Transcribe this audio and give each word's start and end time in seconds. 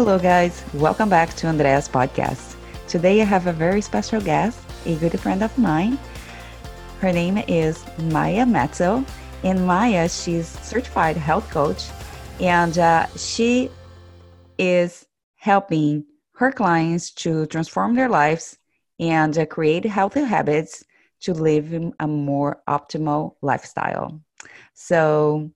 Hello, 0.00 0.18
guys. 0.18 0.64
Welcome 0.72 1.10
back 1.10 1.34
to 1.34 1.46
Andrea's 1.46 1.86
podcast. 1.86 2.56
Today 2.88 3.20
I 3.20 3.24
have 3.26 3.46
a 3.46 3.52
very 3.52 3.82
special 3.82 4.18
guest, 4.18 4.58
a 4.86 4.96
good 4.96 5.20
friend 5.20 5.42
of 5.42 5.58
mine. 5.58 5.98
Her 7.00 7.12
name 7.12 7.36
is 7.46 7.84
Maya 8.04 8.46
Metzel. 8.46 9.06
And 9.44 9.66
Maya, 9.66 10.08
she's 10.08 10.48
certified 10.48 11.18
health 11.18 11.50
coach, 11.50 11.84
and 12.40 12.78
uh, 12.78 13.08
she 13.14 13.68
is 14.56 15.04
helping 15.36 16.06
her 16.36 16.50
clients 16.50 17.10
to 17.16 17.44
transform 17.44 17.94
their 17.94 18.08
lives 18.08 18.56
and 18.98 19.36
uh, 19.36 19.44
create 19.44 19.84
healthy 19.84 20.24
habits 20.24 20.82
to 21.24 21.34
live 21.34 21.74
a 22.00 22.06
more 22.08 22.62
optimal 22.66 23.34
lifestyle. 23.42 24.18
So 24.72 25.50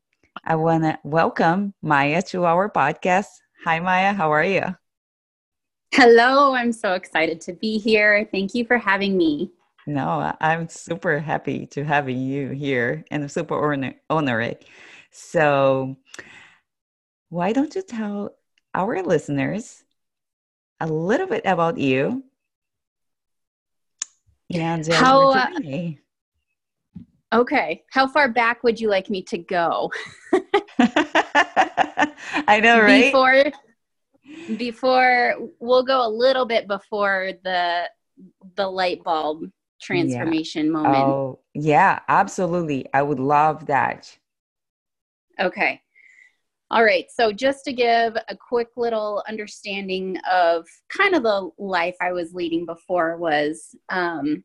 I 0.45 0.57
want 0.57 0.85
to 0.85 0.99
welcome 1.03 1.73
Maya 1.81 2.21
to 2.29 2.45
our 2.45 2.69
podcast. 2.69 3.29
Hi, 3.65 3.81
Maya. 3.81 4.13
How 4.13 4.31
are 4.31 4.45
you? 4.45 4.77
Hello. 5.95 6.53
I'm 6.53 6.71
so 6.71 6.93
excited 6.93 7.41
to 7.41 7.55
be 7.55 7.79
here. 7.79 8.29
Thank 8.31 8.55
you 8.55 8.67
for 8.67 8.77
having 8.77 9.17
me. 9.17 9.53
No, 9.87 10.35
I'm 10.39 10.69
super 10.69 11.19
happy 11.19 11.65
to 11.69 11.83
having 11.83 12.19
you 12.21 12.51
here 12.51 13.07
and 13.11 13.23
I'm 13.23 13.31
super 13.31 13.73
honor- 13.73 13.95
honored. 14.11 14.59
So, 15.13 15.97
why 17.31 17.55
don't 17.55 17.75
you 17.75 17.81
tell 17.81 18.37
our 18.75 19.03
listeners 19.03 19.83
a 20.81 20.87
little 20.87 21.27
bit 21.27 21.47
about 21.47 21.79
you 21.79 22.23
and 24.53 24.87
how 24.89 25.31
uh, 25.31 25.47
okay 27.33 27.83
how 27.91 28.07
far 28.07 28.29
back 28.29 28.63
would 28.63 28.79
you 28.79 28.89
like 28.89 29.09
me 29.09 29.23
to 29.23 29.39
go 29.39 29.91
i 32.49 32.61
know 32.61 32.81
right 32.81 33.13
before 33.13 33.45
before 34.57 35.35
we'll 35.61 35.85
go 35.85 36.07
a 36.07 36.09
little 36.09 36.47
bit 36.47 36.67
before 36.67 37.33
the 37.45 37.89
the 38.57 38.67
light 38.67 39.03
bulb 39.05 39.51
transformation 39.81 40.67
yeah. 40.67 40.73
moment 40.73 41.05
oh 41.05 41.39
yeah 41.55 42.01
absolutely 42.09 42.87
i 42.95 43.03
would 43.03 43.21
love 43.21 43.67
that 43.67 44.17
okay 45.41 45.81
all 46.71 46.83
right. 46.83 47.07
So, 47.09 47.31
just 47.31 47.65
to 47.67 47.73
give 47.73 48.17
a 48.17 48.37
quick 48.37 48.69
little 48.77 49.23
understanding 49.29 50.19
of 50.29 50.67
kind 50.89 51.15
of 51.15 51.23
the 51.23 51.51
life 51.57 51.95
I 52.01 52.11
was 52.13 52.35
leading 52.35 52.67
before 52.67 53.17
was 53.17 53.77
um, 53.91 54.43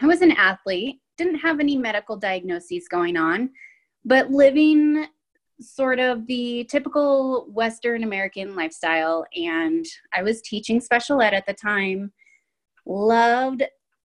I 0.00 0.06
was 0.06 0.22
an 0.22 0.32
athlete, 0.32 1.00
didn't 1.18 1.40
have 1.40 1.60
any 1.60 1.76
medical 1.76 2.16
diagnoses 2.16 2.88
going 2.88 3.16
on, 3.16 3.50
but 4.04 4.30
living 4.30 5.06
sort 5.60 5.98
of 5.98 6.26
the 6.26 6.64
typical 6.70 7.46
Western 7.50 8.04
American 8.04 8.56
lifestyle. 8.56 9.26
And 9.34 9.84
I 10.14 10.22
was 10.22 10.42
teaching 10.42 10.80
special 10.80 11.20
ed 11.20 11.34
at 11.34 11.46
the 11.46 11.54
time, 11.54 12.12
loved 12.86 13.62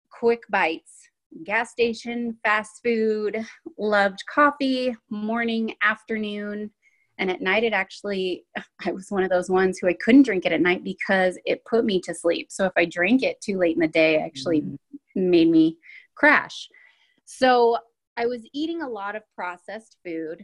quick 0.10 0.44
bites, 0.50 1.10
gas 1.44 1.72
station, 1.72 2.38
fast 2.44 2.82
food, 2.84 3.46
loved 3.78 4.24
coffee, 4.28 4.96
morning, 5.10 5.76
afternoon 5.82 6.72
and 7.18 7.30
at 7.30 7.42
night, 7.42 7.64
it 7.64 7.74
actually, 7.74 8.46
I 8.86 8.92
was 8.92 9.08
one 9.10 9.24
of 9.24 9.30
those 9.30 9.50
ones 9.50 9.80
who 9.80 9.88
I 9.88 9.94
couldn't 10.04 10.24
drink 10.24 10.46
it 10.46 10.52
at 10.52 10.62
night 10.62 10.84
because 10.84 11.38
it 11.46 11.66
put 11.66 11.86
me 11.86 12.02
to 12.02 12.14
sleep. 12.14 12.48
So 12.52 12.66
if 12.66 12.74
I 12.76 12.86
drank 12.86 13.24
it 13.24 13.42
too 13.42 13.58
late 13.58 13.76
in 13.76 13.82
the 13.82 13.88
day, 13.88 14.16
it 14.16 14.26
actually 14.26 14.62
mm-hmm. 14.62 15.30
made 15.30 15.50
me 15.50 15.78
crash. 16.16 16.70
So 17.26 17.78
I 18.18 18.26
was 18.26 18.42
eating 18.54 18.82
a 18.82 18.90
lot 18.90 19.16
of 19.16 19.24
processed 19.36 19.98
food. 20.06 20.44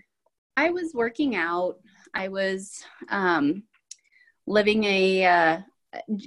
I 0.59 0.72
was 0.72 0.94
working 0.94 1.38
out. 1.38 1.78
I 2.14 2.28
was 2.28 2.84
um, 3.08 3.64
living 4.46 4.84
a, 4.84 5.25
uh, 5.25 5.58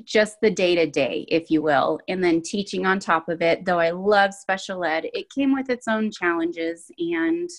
just 0.05 0.41
the 0.41 0.51
day 0.51 0.75
to 0.75 0.87
day, 0.87 1.27
if 1.29 1.51
you 1.51 1.61
will, 1.61 2.01
and 2.09 2.25
then 2.25 2.41
teaching 2.41 2.87
on 2.87 2.99
top 2.99 3.29
of 3.29 3.43
it. 3.43 3.67
Though 3.67 3.79
I 3.79 3.91
love 3.91 4.33
special 4.33 4.87
ed, 4.87 5.05
it 5.13 5.29
came 5.29 5.53
with 5.53 5.69
its 5.69 5.87
own 5.87 6.11
challenges 6.11 6.91
and 6.99 7.51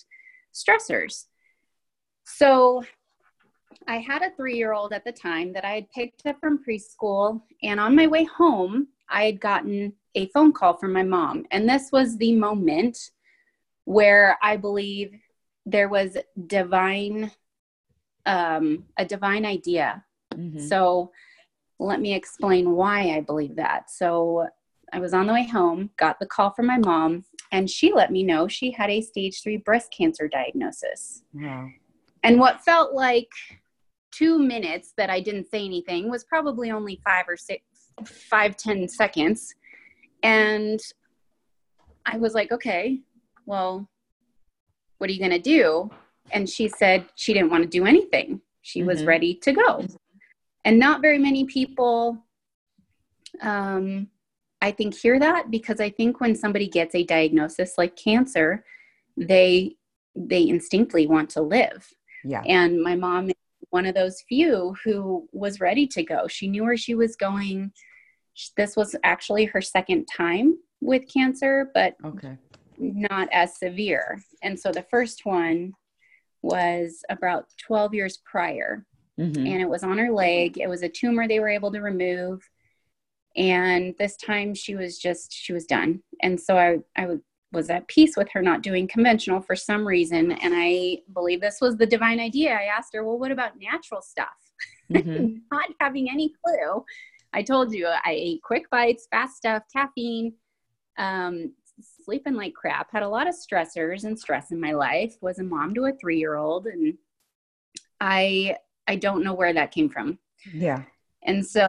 stressors. 0.51 1.25
So 2.23 2.83
I 3.87 3.99
had 3.99 4.23
a 4.23 4.31
three 4.35 4.57
year 4.57 4.73
old 4.73 4.93
at 4.93 5.05
the 5.05 5.11
time 5.11 5.53
that 5.53 5.65
I 5.65 5.75
had 5.75 5.91
picked 5.91 6.25
up 6.25 6.39
from 6.39 6.63
preschool. 6.67 7.39
And 7.61 7.79
on 7.79 7.95
my 7.95 8.07
way 8.07 8.23
home, 8.23 8.87
I 9.11 9.25
had 9.25 9.39
gotten 9.39 9.93
a 10.15 10.25
phone 10.29 10.51
call 10.51 10.77
from 10.77 10.91
my 10.91 11.03
mom. 11.03 11.45
And 11.51 11.69
this 11.69 11.91
was 11.91 12.17
the 12.17 12.33
moment 12.33 12.97
where 13.85 14.39
I 14.41 14.57
believe 14.57 15.11
there 15.65 15.89
was 15.89 16.17
divine, 16.47 17.31
um, 18.25 18.85
a 18.97 19.05
divine 19.05 19.45
idea. 19.45 20.03
Mm-hmm. 20.33 20.59
So 20.59 21.11
let 21.79 21.99
me 22.01 22.13
explain 22.13 22.71
why 22.71 23.15
I 23.15 23.21
believe 23.21 23.55
that. 23.55 23.89
So 23.89 24.47
I 24.91 24.99
was 24.99 25.13
on 25.13 25.27
the 25.27 25.33
way 25.33 25.47
home, 25.47 25.89
got 25.97 26.19
the 26.19 26.25
call 26.25 26.51
from 26.51 26.67
my 26.67 26.77
mom, 26.77 27.25
and 27.51 27.69
she 27.69 27.93
let 27.93 28.11
me 28.11 28.23
know 28.23 28.47
she 28.47 28.71
had 28.71 28.89
a 28.89 29.01
stage 29.01 29.41
three 29.41 29.57
breast 29.57 29.91
cancer 29.91 30.27
diagnosis. 30.27 31.23
Wow. 31.33 31.69
And 32.23 32.39
what 32.39 32.63
felt 32.63 32.93
like 32.93 33.29
two 34.11 34.39
minutes 34.39 34.93
that 34.97 35.09
I 35.09 35.19
didn't 35.19 35.49
say 35.49 35.65
anything 35.65 36.09
was 36.09 36.23
probably 36.23 36.71
only 36.71 37.01
five 37.03 37.25
or 37.27 37.35
six, 37.35 37.63
five, 38.05 38.55
ten 38.55 38.87
seconds. 38.87 39.55
And 40.21 40.79
I 42.05 42.17
was 42.17 42.33
like, 42.33 42.51
okay, 42.51 42.99
well, 43.45 43.89
what 44.97 45.09
are 45.09 45.13
you 45.13 45.19
going 45.19 45.31
to 45.31 45.39
do? 45.39 45.89
And 46.31 46.49
she 46.49 46.67
said 46.67 47.05
she 47.15 47.33
didn't 47.33 47.49
want 47.49 47.63
to 47.63 47.69
do 47.69 47.85
anything. 47.85 48.41
She 48.61 48.79
mm-hmm. 48.79 48.87
was 48.87 49.03
ready 49.03 49.35
to 49.35 49.51
go. 49.51 49.85
And 50.65 50.79
not 50.79 51.01
very 51.01 51.19
many 51.19 51.45
people, 51.45 52.17
um, 53.41 54.07
I 54.61 54.71
think, 54.71 54.95
hear 54.95 55.19
that 55.19 55.51
because 55.51 55.81
I 55.81 55.89
think 55.89 56.21
when 56.21 56.35
somebody 56.35 56.67
gets 56.67 56.95
a 56.95 57.03
diagnosis 57.03 57.73
like 57.77 57.95
cancer, 57.95 58.63
they 59.17 59.75
they 60.15 60.47
instinctively 60.47 61.07
want 61.07 61.29
to 61.31 61.41
live 61.41 61.91
yeah. 62.23 62.41
And 62.45 62.81
my 62.81 62.95
mom 62.95 63.29
is 63.29 63.35
one 63.69 63.85
of 63.85 63.95
those 63.95 64.21
few 64.21 64.75
who 64.83 65.27
was 65.31 65.59
ready 65.59 65.87
to 65.87 66.03
go. 66.03 66.27
She 66.27 66.47
knew 66.47 66.63
where 66.63 66.77
she 66.77 66.95
was 66.95 67.15
going. 67.15 67.71
This 68.57 68.75
was 68.75 68.95
actually 69.03 69.45
her 69.45 69.61
second 69.61 70.05
time 70.05 70.57
with 70.81 71.03
cancer, 71.11 71.69
but 71.73 71.95
okay. 72.03 72.37
Not 72.83 73.29
as 73.31 73.57
severe. 73.57 74.21
And 74.41 74.59
so 74.59 74.71
the 74.71 74.85
first 74.89 75.25
one 75.25 75.73
was 76.41 77.03
about 77.09 77.45
12 77.65 77.93
years 77.93 78.17
prior. 78.17 78.85
Mm-hmm. 79.19 79.45
And 79.45 79.61
it 79.61 79.69
was 79.69 79.83
on 79.83 79.97
her 79.97 80.11
leg. 80.11 80.57
It 80.57 80.67
was 80.67 80.83
a 80.83 80.89
tumor 80.89 81.27
they 81.27 81.39
were 81.39 81.49
able 81.49 81.71
to 81.71 81.81
remove. 81.81 82.47
And 83.35 83.95
this 83.97 84.17
time 84.17 84.53
she 84.53 84.75
was 84.75 84.97
just, 84.97 85.33
she 85.33 85.53
was 85.53 85.65
done. 85.65 86.01
And 86.21 86.39
so 86.39 86.57
I, 86.57 86.79
I 86.95 87.17
was 87.51 87.69
at 87.69 87.87
peace 87.87 88.17
with 88.17 88.29
her 88.33 88.41
not 88.41 88.61
doing 88.61 88.87
conventional 88.87 89.41
for 89.41 89.55
some 89.55 89.87
reason. 89.87 90.31
And 90.31 90.53
I 90.55 90.99
believe 91.13 91.41
this 91.41 91.59
was 91.61 91.77
the 91.77 91.85
divine 91.85 92.19
idea. 92.19 92.53
I 92.53 92.63
asked 92.65 92.93
her, 92.93 93.03
well, 93.03 93.19
what 93.19 93.31
about 93.31 93.59
natural 93.59 94.01
stuff? 94.01 94.27
Mm-hmm. 94.91 95.37
not 95.51 95.69
having 95.79 96.09
any 96.09 96.33
clue. 96.43 96.83
I 97.31 97.41
told 97.41 97.73
you 97.73 97.87
I 97.87 98.11
ate 98.11 98.41
quick 98.43 98.69
bites, 98.69 99.07
fast 99.09 99.37
stuff, 99.37 99.63
caffeine, 99.75 100.33
um, 100.97 101.53
sleeping 102.03 102.33
like 102.33 102.53
crap, 102.53 102.91
had 102.91 103.03
a 103.03 103.09
lot 103.09 103.27
of 103.27 103.35
stressors 103.35 104.03
and 104.03 104.19
stress 104.19 104.51
in 104.51 104.59
my 104.59 104.73
life, 104.73 105.15
was 105.21 105.39
a 105.39 105.43
mom 105.43 105.73
to 105.75 105.85
a 105.85 105.93
three 105.93 106.17
year 106.17 106.35
old. 106.35 106.67
And 106.67 106.97
I, 107.99 108.57
I 108.87 108.95
don't 108.95 109.23
know 109.23 109.33
where 109.33 109.53
that 109.53 109.71
came 109.71 109.89
from. 109.89 110.19
Yeah. 110.53 110.83
And 111.23 111.45
so 111.45 111.67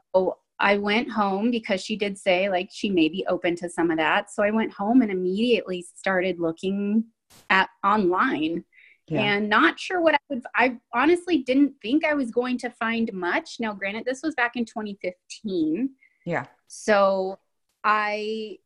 I 0.59 0.79
went 0.79 1.11
home 1.11 1.51
because 1.51 1.81
she 1.81 1.97
did 1.97 2.19
say 2.19 2.49
like 2.49 2.71
she 2.73 2.91
may 2.91 3.09
be 3.09 3.25
open 3.29 3.57
to 3.57 3.69
some 3.69 3.91
of 3.91 3.99
that. 3.99 4.31
So 4.31 4.43
I 4.43 4.51
went 4.51 4.73
home 4.73 5.03
and 5.03 5.11
immediately 5.11 5.85
started 5.95 6.39
looking 6.39 7.05
at 7.51 7.69
online 7.85 8.65
yeah. 9.09 9.21
and 9.21 9.49
not 9.49 9.79
sure 9.79 10.01
what 10.01 10.15
I 10.15 10.19
would 10.31 10.43
I 10.55 10.79
honestly 10.93 11.39
didn't 11.39 11.75
think 11.83 12.05
I 12.05 12.15
was 12.15 12.31
going 12.31 12.59
to 12.59 12.71
find 12.71 13.13
much. 13.13 13.57
Now 13.61 13.75
granted 13.75 14.05
this 14.05 14.23
was 14.23 14.35
back 14.35 14.57
in 14.57 14.65
2015. 14.65 15.91
Yeah. 16.25 16.45
So 16.69 17.39
I 17.83 18.59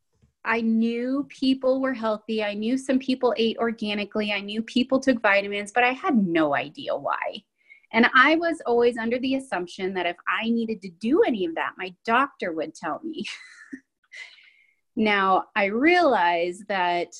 I 0.45 0.61
knew 0.61 1.25
people 1.29 1.81
were 1.81 1.93
healthy. 1.93 2.43
I 2.43 2.53
knew 2.53 2.77
some 2.77 2.99
people 2.99 3.33
ate 3.37 3.57
organically. 3.57 4.31
I 4.31 4.39
knew 4.39 4.61
people 4.61 4.99
took 4.99 5.21
vitamins, 5.21 5.71
but 5.71 5.83
I 5.83 5.91
had 5.91 6.15
no 6.15 6.55
idea 6.55 6.95
why. 6.95 7.43
And 7.91 8.07
I 8.13 8.35
was 8.35 8.61
always 8.65 8.97
under 8.97 9.19
the 9.19 9.35
assumption 9.35 9.93
that 9.95 10.05
if 10.05 10.15
I 10.27 10.49
needed 10.49 10.81
to 10.83 10.89
do 10.89 11.23
any 11.23 11.45
of 11.45 11.55
that, 11.55 11.73
my 11.77 11.93
doctor 12.05 12.53
would 12.53 12.75
tell 12.75 13.01
me. 13.03 13.25
now, 14.95 15.45
I 15.55 15.65
realize 15.65 16.63
that 16.67 17.13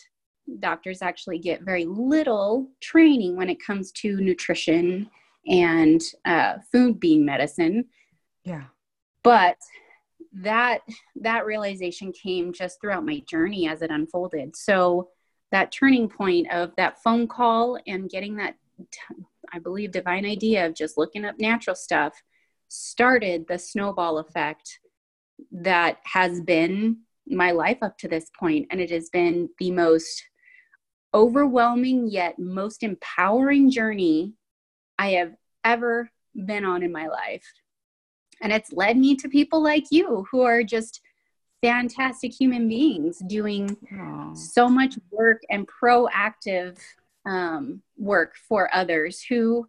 doctors 0.59 1.01
actually 1.01 1.39
get 1.39 1.61
very 1.61 1.85
little 1.85 2.69
training 2.81 3.35
when 3.35 3.49
it 3.49 3.63
comes 3.63 3.91
to 3.93 4.17
nutrition 4.17 5.09
and 5.47 6.01
uh, 6.25 6.55
food 6.71 6.99
being 6.99 7.25
medicine. 7.25 7.85
Yeah. 8.43 8.65
But 9.23 9.57
that 10.33 10.81
that 11.15 11.45
realization 11.45 12.11
came 12.11 12.53
just 12.53 12.79
throughout 12.79 13.05
my 13.05 13.19
journey 13.27 13.67
as 13.67 13.81
it 13.81 13.91
unfolded. 13.91 14.55
So 14.55 15.09
that 15.51 15.71
turning 15.71 16.07
point 16.07 16.51
of 16.51 16.71
that 16.77 17.01
phone 17.01 17.27
call 17.27 17.79
and 17.87 18.09
getting 18.09 18.35
that 18.37 18.55
I 19.51 19.59
believe, 19.59 19.91
divine 19.91 20.25
idea 20.25 20.65
of 20.65 20.75
just 20.75 20.97
looking 20.97 21.25
up 21.25 21.39
natural 21.39 21.75
stuff 21.75 22.21
started 22.67 23.47
the 23.47 23.57
snowball 23.57 24.19
effect 24.19 24.79
that 25.51 25.97
has 26.03 26.41
been 26.41 26.99
my 27.25 27.51
life 27.51 27.79
up 27.81 27.97
to 27.97 28.07
this 28.07 28.29
point 28.37 28.67
and 28.69 28.79
it 28.79 28.91
has 28.91 29.09
been 29.09 29.49
the 29.59 29.71
most 29.71 30.23
overwhelming 31.13 32.07
yet 32.07 32.37
most 32.37 32.83
empowering 32.83 33.71
journey 33.71 34.33
I 34.97 35.11
have 35.11 35.33
ever 35.63 36.09
been 36.35 36.65
on 36.65 36.83
in 36.83 36.91
my 36.91 37.07
life. 37.07 37.45
And 38.41 38.51
it's 38.51 38.71
led 38.71 38.97
me 38.97 39.15
to 39.17 39.29
people 39.29 39.61
like 39.61 39.85
you 39.91 40.25
who 40.31 40.41
are 40.41 40.63
just 40.63 41.01
fantastic 41.61 42.33
human 42.33 42.69
beings 42.69 43.21
doing 43.27 43.75
Aww. 43.93 44.37
so 44.37 44.69
much 44.69 44.97
work 45.11 45.41
and 45.49 45.67
proactive 45.67 46.77
um, 47.25 47.81
work 47.97 48.35
for 48.47 48.73
others 48.73 49.21
who 49.21 49.67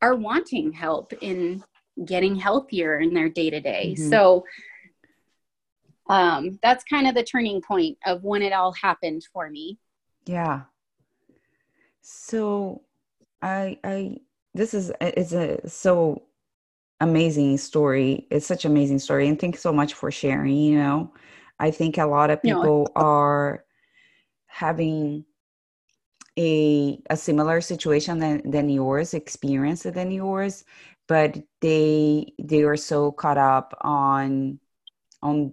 are 0.00 0.14
wanting 0.14 0.72
help 0.72 1.12
in 1.20 1.64
getting 2.04 2.36
healthier 2.36 2.98
in 2.98 3.14
their 3.14 3.28
day 3.28 3.50
to 3.50 3.60
day. 3.60 3.94
So 3.94 4.44
um, 6.08 6.58
that's 6.62 6.84
kind 6.84 7.06
of 7.06 7.14
the 7.14 7.22
turning 7.22 7.62
point 7.62 7.98
of 8.04 8.22
when 8.24 8.42
it 8.42 8.52
all 8.52 8.72
happened 8.72 9.26
for 9.32 9.48
me. 9.48 9.78
Yeah. 10.26 10.62
So 12.02 12.82
I 13.40 13.78
I 13.82 14.18
this 14.52 14.74
is 14.74 14.92
it's 15.00 15.32
a 15.32 15.68
so 15.68 16.22
amazing 17.00 17.58
story. 17.58 18.26
It's 18.30 18.46
such 18.46 18.64
an 18.64 18.72
amazing 18.72 18.98
story 18.98 19.28
and 19.28 19.38
thanks 19.38 19.60
so 19.60 19.72
much 19.72 19.94
for 19.94 20.10
sharing, 20.10 20.56
you 20.56 20.78
know. 20.78 21.12
I 21.58 21.70
think 21.70 21.98
a 21.98 22.06
lot 22.06 22.30
of 22.30 22.42
people 22.42 22.92
no. 22.96 23.02
are 23.02 23.64
having 24.46 25.24
a 26.38 27.00
a 27.10 27.16
similar 27.16 27.60
situation 27.60 28.18
than, 28.18 28.50
than 28.50 28.68
yours, 28.68 29.14
experience 29.14 29.82
than 29.82 30.10
yours, 30.10 30.64
but 31.06 31.38
they 31.60 32.32
they 32.42 32.62
are 32.62 32.76
so 32.76 33.12
caught 33.12 33.38
up 33.38 33.76
on 33.82 34.58
on 35.22 35.52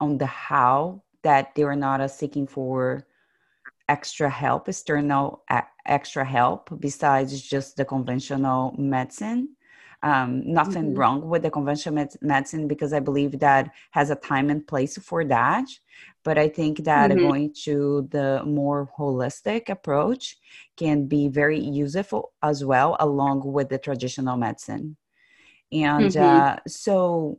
on 0.00 0.18
the 0.18 0.26
how 0.26 1.02
that 1.22 1.54
they 1.54 1.62
are 1.62 1.76
not 1.76 2.00
uh, 2.00 2.08
seeking 2.08 2.46
for 2.46 3.06
extra 3.88 4.28
help, 4.30 4.68
external 4.68 5.44
extra 5.86 6.24
help 6.24 6.70
besides 6.80 7.40
just 7.40 7.76
the 7.76 7.84
conventional 7.84 8.74
medicine. 8.78 9.56
Um, 10.04 10.42
nothing 10.44 10.86
mm-hmm. 10.86 10.98
wrong 10.98 11.28
with 11.28 11.42
the 11.42 11.50
conventional 11.50 11.94
med- 11.94 12.16
medicine 12.20 12.66
because 12.66 12.92
I 12.92 12.98
believe 12.98 13.38
that 13.38 13.70
has 13.92 14.10
a 14.10 14.16
time 14.16 14.50
and 14.50 14.66
place 14.66 14.98
for 14.98 15.24
that. 15.26 15.64
But 16.24 16.38
I 16.38 16.48
think 16.48 16.84
that 16.84 17.10
mm-hmm. 17.10 17.20
going 17.20 17.54
to 17.64 18.08
the 18.10 18.42
more 18.44 18.90
holistic 18.98 19.68
approach 19.68 20.36
can 20.76 21.06
be 21.06 21.28
very 21.28 21.60
useful 21.60 22.32
as 22.42 22.64
well, 22.64 22.96
along 22.98 23.42
with 23.44 23.68
the 23.68 23.78
traditional 23.78 24.36
medicine. 24.36 24.96
And 25.70 26.10
mm-hmm. 26.10 26.22
uh, 26.22 26.56
so, 26.66 27.38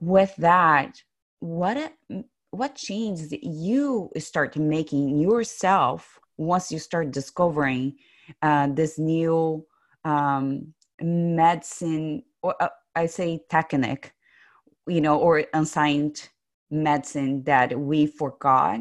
with 0.00 0.34
that, 0.36 1.02
what 1.40 1.92
what 2.50 2.74
changes 2.74 3.32
you 3.42 4.10
start 4.18 4.56
making 4.56 5.18
yourself 5.18 6.18
once 6.36 6.72
you 6.72 6.78
start 6.78 7.10
discovering 7.10 7.96
uh, 8.42 8.68
this 8.68 8.98
new 8.98 9.66
um, 10.04 10.72
medicine 11.00 12.22
or 12.42 12.54
uh, 12.60 12.68
i 12.94 13.06
say 13.06 13.40
technique 13.50 14.12
you 14.86 15.00
know 15.00 15.18
or 15.18 15.44
unsigned 15.54 16.28
medicine 16.70 17.42
that 17.44 17.78
we 17.78 18.06
forgot. 18.06 18.80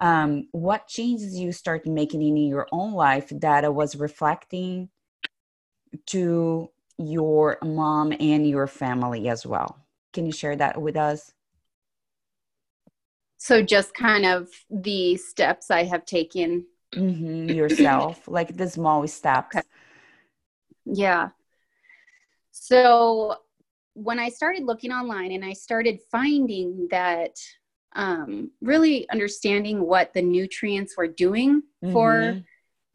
Um, 0.00 0.48
what 0.52 0.88
changes 0.88 1.38
you 1.38 1.52
start 1.52 1.86
making 1.86 2.22
in 2.22 2.36
your 2.36 2.66
own 2.72 2.92
life 2.94 3.30
that 3.40 3.72
was 3.74 3.96
reflecting 3.96 4.88
to 6.06 6.70
your 6.96 7.58
mom 7.62 8.12
and 8.18 8.48
your 8.48 8.66
family 8.66 9.28
as 9.28 9.46
well? 9.46 9.78
Can 10.12 10.24
you 10.24 10.32
share 10.32 10.56
that 10.56 10.80
with 10.80 10.96
us? 10.96 11.32
So 13.36 13.62
just 13.62 13.94
kind 13.94 14.26
of 14.26 14.48
the 14.70 15.16
steps 15.16 15.70
i 15.70 15.84
have 15.84 16.04
taken. 16.04 16.66
Mm-hmm, 16.94 17.52
yourself 17.52 18.26
like 18.26 18.56
the 18.56 18.68
small 18.68 19.06
steps. 19.06 19.56
Okay. 19.56 19.66
Yeah 20.84 21.28
so 22.50 23.36
when 23.94 24.18
i 24.18 24.28
started 24.28 24.64
looking 24.64 24.92
online 24.92 25.32
and 25.32 25.44
i 25.44 25.52
started 25.52 25.98
finding 26.10 26.88
that 26.90 27.36
um, 27.96 28.52
really 28.60 29.08
understanding 29.10 29.80
what 29.80 30.14
the 30.14 30.22
nutrients 30.22 30.96
were 30.96 31.08
doing 31.08 31.62
mm-hmm. 31.82 31.92
for 31.92 32.40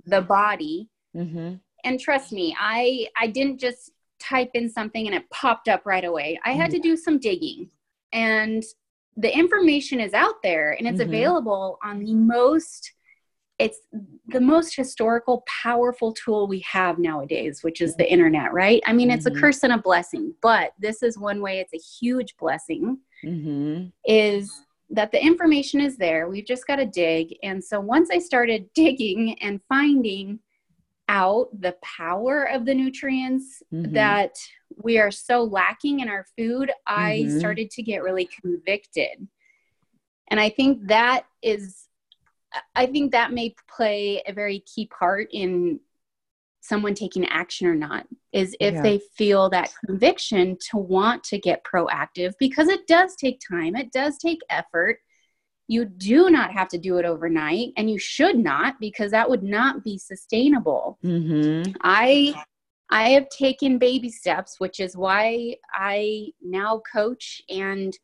the 0.05 0.21
body 0.21 0.89
mm-hmm. 1.15 1.55
and 1.83 1.99
trust 1.99 2.31
me 2.31 2.55
i 2.59 3.07
i 3.19 3.27
didn't 3.27 3.59
just 3.59 3.91
type 4.19 4.51
in 4.53 4.69
something 4.69 5.05
and 5.05 5.15
it 5.15 5.29
popped 5.29 5.67
up 5.67 5.85
right 5.85 6.05
away 6.05 6.39
i 6.45 6.51
had 6.51 6.71
to 6.71 6.77
mm-hmm. 6.77 6.89
do 6.89 6.97
some 6.97 7.19
digging 7.19 7.69
and 8.13 8.63
the 9.17 9.33
information 9.33 9.99
is 9.99 10.13
out 10.13 10.41
there 10.43 10.71
and 10.71 10.87
it's 10.87 10.99
mm-hmm. 10.99 11.09
available 11.09 11.77
on 11.83 11.99
the 11.99 12.13
most 12.13 12.91
it's 13.57 13.79
the 14.27 14.41
most 14.41 14.75
historical 14.75 15.43
powerful 15.63 16.13
tool 16.13 16.47
we 16.47 16.59
have 16.59 16.99
nowadays 16.99 17.63
which 17.63 17.81
is 17.81 17.95
the 17.95 18.11
internet 18.11 18.53
right 18.53 18.81
i 18.85 18.93
mean 18.93 19.09
mm-hmm. 19.09 19.17
it's 19.17 19.25
a 19.25 19.31
mm-hmm. 19.31 19.39
curse 19.39 19.63
and 19.63 19.73
a 19.73 19.77
blessing 19.77 20.33
but 20.41 20.71
this 20.79 21.03
is 21.03 21.17
one 21.17 21.41
way 21.41 21.59
it's 21.59 21.73
a 21.73 22.03
huge 22.03 22.35
blessing 22.37 22.97
mm-hmm. 23.23 23.85
is 24.05 24.63
that 24.89 25.11
the 25.11 25.23
information 25.23 25.79
is 25.79 25.97
there 25.97 26.27
we've 26.27 26.45
just 26.45 26.67
got 26.67 26.77
to 26.77 26.85
dig 26.85 27.35
and 27.43 27.63
so 27.63 27.79
once 27.79 28.09
i 28.11 28.19
started 28.19 28.69
digging 28.75 29.37
and 29.41 29.61
finding 29.69 30.39
out 31.07 31.49
the 31.61 31.75
power 31.83 32.43
of 32.45 32.65
the 32.65 32.73
nutrients 32.73 33.61
mm-hmm. 33.73 33.93
that 33.93 34.35
we 34.81 34.97
are 34.97 35.11
so 35.11 35.43
lacking 35.43 35.99
in 35.99 36.09
our 36.09 36.25
food, 36.37 36.71
I 36.87 37.25
mm-hmm. 37.25 37.39
started 37.39 37.71
to 37.71 37.83
get 37.83 38.03
really 38.03 38.27
convicted. 38.41 39.27
And 40.29 40.39
I 40.39 40.49
think 40.49 40.87
that 40.87 41.25
is, 41.41 41.87
I 42.75 42.85
think 42.85 43.11
that 43.11 43.33
may 43.33 43.55
play 43.73 44.21
a 44.25 44.33
very 44.33 44.59
key 44.59 44.87
part 44.87 45.27
in 45.31 45.79
someone 46.61 46.95
taking 46.95 47.25
action 47.27 47.67
or 47.67 47.75
not 47.75 48.07
is 48.33 48.55
if 48.59 48.73
yeah. 48.73 48.81
they 48.81 48.99
feel 49.15 49.49
that 49.51 49.71
conviction 49.85 50.57
to 50.71 50.77
want 50.77 51.23
to 51.23 51.37
get 51.37 51.63
proactive 51.63 52.33
because 52.39 52.67
it 52.67 52.87
does 52.87 53.15
take 53.15 53.39
time, 53.47 53.75
it 53.75 53.91
does 53.91 54.17
take 54.17 54.39
effort. 54.49 54.99
You 55.67 55.85
do 55.85 56.29
not 56.29 56.51
have 56.51 56.67
to 56.69 56.77
do 56.77 56.97
it 56.97 57.05
overnight, 57.05 57.69
and 57.77 57.89
you 57.89 57.97
should 57.97 58.37
not 58.37 58.75
because 58.79 59.11
that 59.11 59.29
would 59.29 59.43
not 59.43 59.83
be 59.83 59.97
sustainable. 59.97 60.99
Mm-hmm. 61.03 61.71
I 61.81 62.35
I 62.89 63.09
have 63.09 63.29
taken 63.29 63.79
baby 63.79 64.09
steps, 64.09 64.59
which 64.59 64.79
is 64.79 64.95
why 64.95 65.55
I 65.73 66.27
now 66.41 66.81
coach 66.91 67.41
and 67.49 67.97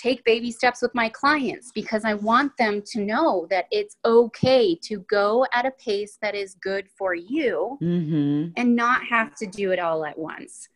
take 0.00 0.24
baby 0.24 0.50
steps 0.50 0.80
with 0.80 0.94
my 0.94 1.08
clients 1.08 1.70
because 1.74 2.04
I 2.04 2.14
want 2.14 2.56
them 2.56 2.82
to 2.86 3.00
know 3.00 3.46
that 3.50 3.66
it's 3.70 3.96
okay 4.04 4.74
to 4.82 5.00
go 5.10 5.46
at 5.52 5.66
a 5.66 5.72
pace 5.72 6.16
that 6.22 6.34
is 6.34 6.56
good 6.62 6.88
for 6.96 7.14
you 7.14 7.76
mm-hmm. 7.82 8.52
and 8.56 8.76
not 8.76 9.04
have 9.04 9.34
to 9.36 9.46
do 9.46 9.72
it 9.72 9.78
all 9.78 10.04
at 10.04 10.18
once. 10.18 10.68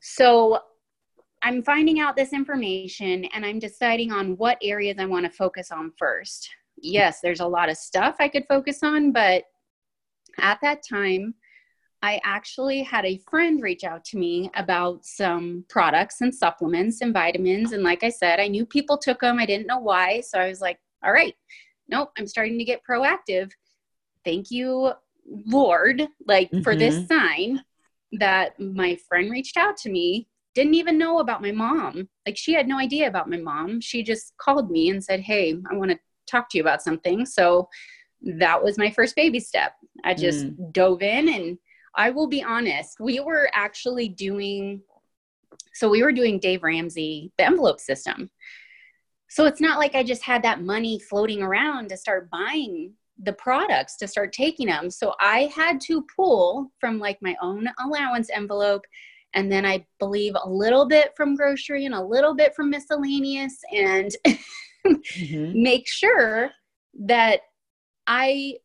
So 0.00 0.60
I'm 1.42 1.62
finding 1.62 2.00
out 2.00 2.16
this 2.16 2.32
information 2.32 3.24
and 3.26 3.44
I'm 3.44 3.58
deciding 3.58 4.12
on 4.12 4.36
what 4.36 4.58
areas 4.62 4.98
I 4.98 5.06
want 5.06 5.24
to 5.24 5.32
focus 5.32 5.72
on 5.72 5.92
first. 5.98 6.50
Yes, 6.76 7.20
there's 7.20 7.40
a 7.40 7.46
lot 7.46 7.68
of 7.68 7.76
stuff 7.76 8.16
I 8.20 8.28
could 8.28 8.44
focus 8.48 8.82
on, 8.82 9.12
but 9.12 9.44
at 10.38 10.58
that 10.62 10.82
time, 10.88 11.34
I 12.02 12.20
actually 12.24 12.82
had 12.82 13.04
a 13.04 13.20
friend 13.30 13.62
reach 13.62 13.84
out 13.84 14.04
to 14.06 14.18
me 14.18 14.50
about 14.54 15.04
some 15.04 15.64
products 15.68 16.22
and 16.22 16.34
supplements 16.34 17.02
and 17.02 17.12
vitamins. 17.12 17.72
And 17.72 17.82
like 17.82 18.02
I 18.02 18.08
said, 18.08 18.40
I 18.40 18.48
knew 18.48 18.64
people 18.64 18.96
took 18.96 19.20
them. 19.20 19.38
I 19.38 19.46
didn't 19.46 19.66
know 19.66 19.78
why. 19.78 20.20
So 20.22 20.38
I 20.38 20.48
was 20.48 20.60
like, 20.60 20.78
all 21.04 21.12
right, 21.12 21.34
nope, 21.88 22.10
I'm 22.16 22.26
starting 22.26 22.58
to 22.58 22.64
get 22.64 22.80
proactive. 22.88 23.50
Thank 24.24 24.50
you, 24.50 24.92
Lord, 25.46 26.06
like 26.26 26.50
mm-hmm. 26.50 26.62
for 26.62 26.74
this 26.74 26.94
mm-hmm. 26.94 27.06
sign 27.06 27.64
that 28.12 28.58
my 28.58 28.96
friend 29.08 29.30
reached 29.30 29.56
out 29.56 29.76
to 29.78 29.90
me 29.90 30.26
didn't 30.54 30.74
even 30.74 30.98
know 30.98 31.20
about 31.20 31.42
my 31.42 31.52
mom. 31.52 32.08
Like 32.26 32.36
she 32.36 32.52
had 32.52 32.66
no 32.66 32.78
idea 32.78 33.08
about 33.08 33.30
my 33.30 33.36
mom. 33.36 33.80
She 33.80 34.02
just 34.02 34.34
called 34.38 34.70
me 34.70 34.90
and 34.90 35.02
said, 35.02 35.20
Hey, 35.20 35.56
I 35.70 35.74
want 35.74 35.90
to 35.92 35.98
talk 36.26 36.48
to 36.50 36.58
you 36.58 36.62
about 36.62 36.82
something. 36.82 37.24
So 37.24 37.68
that 38.22 38.62
was 38.62 38.76
my 38.76 38.90
first 38.90 39.16
baby 39.16 39.40
step. 39.40 39.74
I 40.04 40.14
just 40.14 40.46
mm. 40.46 40.72
dove 40.72 41.02
in 41.02 41.28
and 41.28 41.58
I 41.94 42.10
will 42.10 42.28
be 42.28 42.42
honest, 42.42 43.00
we 43.00 43.20
were 43.20 43.50
actually 43.52 44.08
doing 44.08 44.82
so 45.72 45.88
we 45.88 46.02
were 46.02 46.12
doing 46.12 46.38
Dave 46.38 46.62
Ramsey, 46.62 47.32
the 47.38 47.46
envelope 47.46 47.80
system. 47.80 48.30
So 49.28 49.46
it's 49.46 49.60
not 49.60 49.78
like 49.78 49.94
I 49.94 50.02
just 50.02 50.22
had 50.22 50.42
that 50.42 50.60
money 50.60 50.98
floating 50.98 51.42
around 51.42 51.88
to 51.88 51.96
start 51.96 52.28
buying 52.30 52.94
the 53.22 53.32
products 53.32 53.96
to 53.98 54.08
start 54.08 54.32
taking 54.32 54.66
them. 54.66 54.90
So 54.90 55.14
I 55.20 55.50
had 55.54 55.80
to 55.82 56.04
pull 56.16 56.72
from 56.80 56.98
like 56.98 57.18
my 57.22 57.36
own 57.40 57.68
allowance 57.78 58.30
envelope 58.30 58.84
and 59.34 59.50
then 59.50 59.64
I 59.64 59.86
believe 59.98 60.34
a 60.34 60.48
little 60.48 60.86
bit 60.86 61.12
from 61.16 61.36
grocery 61.36 61.84
and 61.86 61.94
a 61.94 62.02
little 62.02 62.34
bit 62.34 62.54
from 62.54 62.70
miscellaneous 62.70 63.56
and 63.72 64.10
mm-hmm. 64.86 65.62
make 65.62 65.86
sure 65.86 66.50
that 67.04 67.42
I 68.06 68.56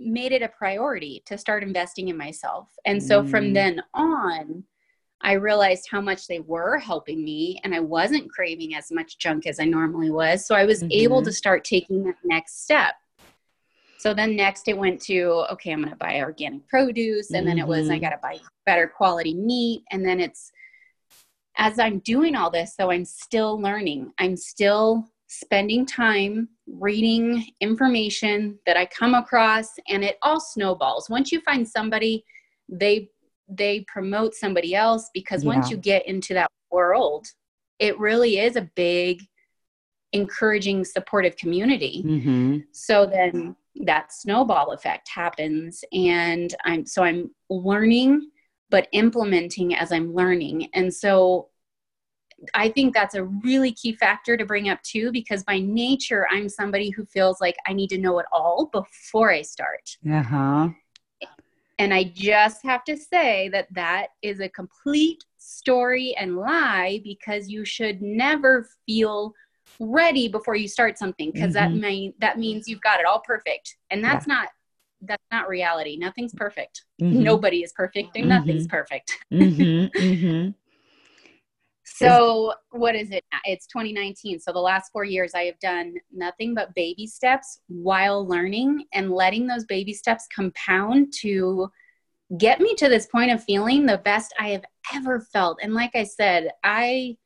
made 0.00 0.32
it 0.32 0.42
a 0.42 0.48
priority 0.48 1.22
to 1.26 1.36
start 1.36 1.62
investing 1.62 2.08
in 2.08 2.16
myself. 2.16 2.68
And 2.84 3.02
so 3.02 3.22
mm. 3.22 3.30
from 3.30 3.52
then 3.52 3.82
on, 3.94 4.64
I 5.22 5.32
realized 5.32 5.88
how 5.90 6.00
much 6.00 6.26
they 6.26 6.40
were 6.40 6.78
helping 6.78 7.22
me 7.22 7.60
and 7.62 7.74
I 7.74 7.80
wasn't 7.80 8.30
craving 8.30 8.74
as 8.74 8.90
much 8.90 9.18
junk 9.18 9.46
as 9.46 9.60
I 9.60 9.64
normally 9.64 10.10
was. 10.10 10.46
So 10.46 10.54
I 10.54 10.64
was 10.64 10.82
mm-hmm. 10.82 10.92
able 10.92 11.22
to 11.22 11.32
start 11.32 11.64
taking 11.64 12.04
that 12.04 12.16
next 12.24 12.62
step. 12.62 12.94
So 13.98 14.14
then 14.14 14.34
next 14.34 14.66
it 14.66 14.78
went 14.78 15.02
to, 15.02 15.44
okay, 15.52 15.72
I'm 15.72 15.80
going 15.80 15.90
to 15.90 15.96
buy 15.96 16.20
organic 16.20 16.66
produce. 16.68 17.30
And 17.30 17.40
mm-hmm. 17.40 17.48
then 17.48 17.58
it 17.58 17.66
was, 17.66 17.90
I 17.90 17.94
mm-hmm. 17.94 18.04
got 18.04 18.10
to 18.10 18.18
buy 18.22 18.38
better 18.64 18.88
quality 18.88 19.34
meat. 19.34 19.82
And 19.90 20.06
then 20.06 20.20
it's, 20.20 20.52
as 21.56 21.78
I'm 21.78 21.98
doing 21.98 22.34
all 22.34 22.50
this, 22.50 22.74
though, 22.78 22.90
I'm 22.90 23.04
still 23.04 23.60
learning. 23.60 24.12
I'm 24.18 24.38
still 24.38 25.06
spending 25.32 25.86
time 25.86 26.48
reading 26.66 27.46
information 27.60 28.58
that 28.66 28.76
I 28.76 28.84
come 28.84 29.14
across 29.14 29.68
and 29.88 30.02
it 30.02 30.18
all 30.22 30.40
snowballs. 30.40 31.08
Once 31.08 31.30
you 31.30 31.40
find 31.42 31.66
somebody, 31.66 32.24
they 32.68 33.08
they 33.48 33.84
promote 33.86 34.34
somebody 34.34 34.74
else 34.74 35.08
because 35.14 35.44
yeah. 35.44 35.54
once 35.54 35.70
you 35.70 35.76
get 35.76 36.06
into 36.06 36.34
that 36.34 36.50
world, 36.70 37.26
it 37.78 37.98
really 37.98 38.40
is 38.40 38.56
a 38.56 38.68
big 38.74 39.22
encouraging 40.12 40.84
supportive 40.84 41.36
community. 41.36 42.02
Mm-hmm. 42.04 42.58
So 42.72 43.06
then 43.06 43.54
that 43.84 44.12
snowball 44.12 44.72
effect 44.72 45.08
happens 45.08 45.84
and 45.92 46.52
I'm 46.64 46.86
so 46.86 47.04
I'm 47.04 47.30
learning 47.48 48.30
but 48.68 48.88
implementing 48.92 49.76
as 49.76 49.92
I'm 49.92 50.12
learning. 50.12 50.68
And 50.74 50.92
so 50.92 51.50
I 52.54 52.70
think 52.70 52.94
that's 52.94 53.14
a 53.14 53.24
really 53.24 53.72
key 53.72 53.92
factor 53.92 54.36
to 54.36 54.46
bring 54.46 54.68
up 54.68 54.82
too, 54.82 55.12
because 55.12 55.44
by 55.44 55.58
nature, 55.58 56.26
I'm 56.30 56.48
somebody 56.48 56.90
who 56.90 57.04
feels 57.04 57.40
like 57.40 57.56
I 57.66 57.72
need 57.72 57.90
to 57.90 57.98
know 57.98 58.18
it 58.18 58.26
all 58.32 58.66
before 58.72 59.30
I 59.30 59.42
start. 59.42 59.96
Uh 60.10 60.22
huh. 60.22 60.68
And 61.78 61.94
I 61.94 62.04
just 62.04 62.62
have 62.62 62.84
to 62.84 62.96
say 62.96 63.48
that 63.48 63.66
that 63.72 64.08
is 64.20 64.40
a 64.40 64.50
complete 64.50 65.24
story 65.38 66.14
and 66.18 66.36
lie 66.36 67.00
because 67.02 67.48
you 67.48 67.64
should 67.64 68.02
never 68.02 68.68
feel 68.86 69.32
ready 69.78 70.28
before 70.28 70.54
you 70.54 70.68
start 70.68 70.98
something 70.98 71.30
because 71.30 71.54
mm-hmm. 71.54 71.74
that 71.74 71.80
may 71.80 72.14
that 72.18 72.38
means 72.38 72.68
you've 72.68 72.82
got 72.82 73.00
it 73.00 73.06
all 73.06 73.20
perfect 73.20 73.76
and 73.90 74.04
that's 74.04 74.26
yeah. 74.26 74.34
not 74.34 74.48
that's 75.02 75.24
not 75.30 75.48
reality 75.48 75.96
nothing's 75.96 76.34
perfect 76.34 76.84
mm-hmm. 77.00 77.22
nobody 77.22 77.62
is 77.62 77.72
perfect 77.72 78.14
and 78.16 78.24
mm-hmm. 78.24 78.28
nothing's 78.28 78.66
perfect 78.66 79.16
mm-hmm. 79.32 79.86
Mm-hmm. 79.98 80.50
So, 81.96 82.54
what 82.70 82.94
is 82.94 83.10
it? 83.10 83.24
It's 83.44 83.66
2019. 83.66 84.40
So, 84.40 84.52
the 84.52 84.60
last 84.60 84.90
four 84.92 85.04
years, 85.04 85.34
I 85.34 85.42
have 85.44 85.58
done 85.58 85.94
nothing 86.12 86.54
but 86.54 86.74
baby 86.74 87.06
steps 87.06 87.60
while 87.68 88.26
learning 88.26 88.84
and 88.92 89.12
letting 89.12 89.46
those 89.46 89.64
baby 89.64 89.92
steps 89.92 90.26
compound 90.34 91.12
to 91.20 91.70
get 92.38 92.60
me 92.60 92.74
to 92.76 92.88
this 92.88 93.06
point 93.06 93.32
of 93.32 93.42
feeling 93.42 93.86
the 93.86 93.98
best 93.98 94.32
I 94.38 94.50
have 94.50 94.64
ever 94.94 95.20
felt. 95.20 95.58
And, 95.62 95.74
like 95.74 95.94
I 95.94 96.04
said, 96.04 96.50
I. 96.64 97.16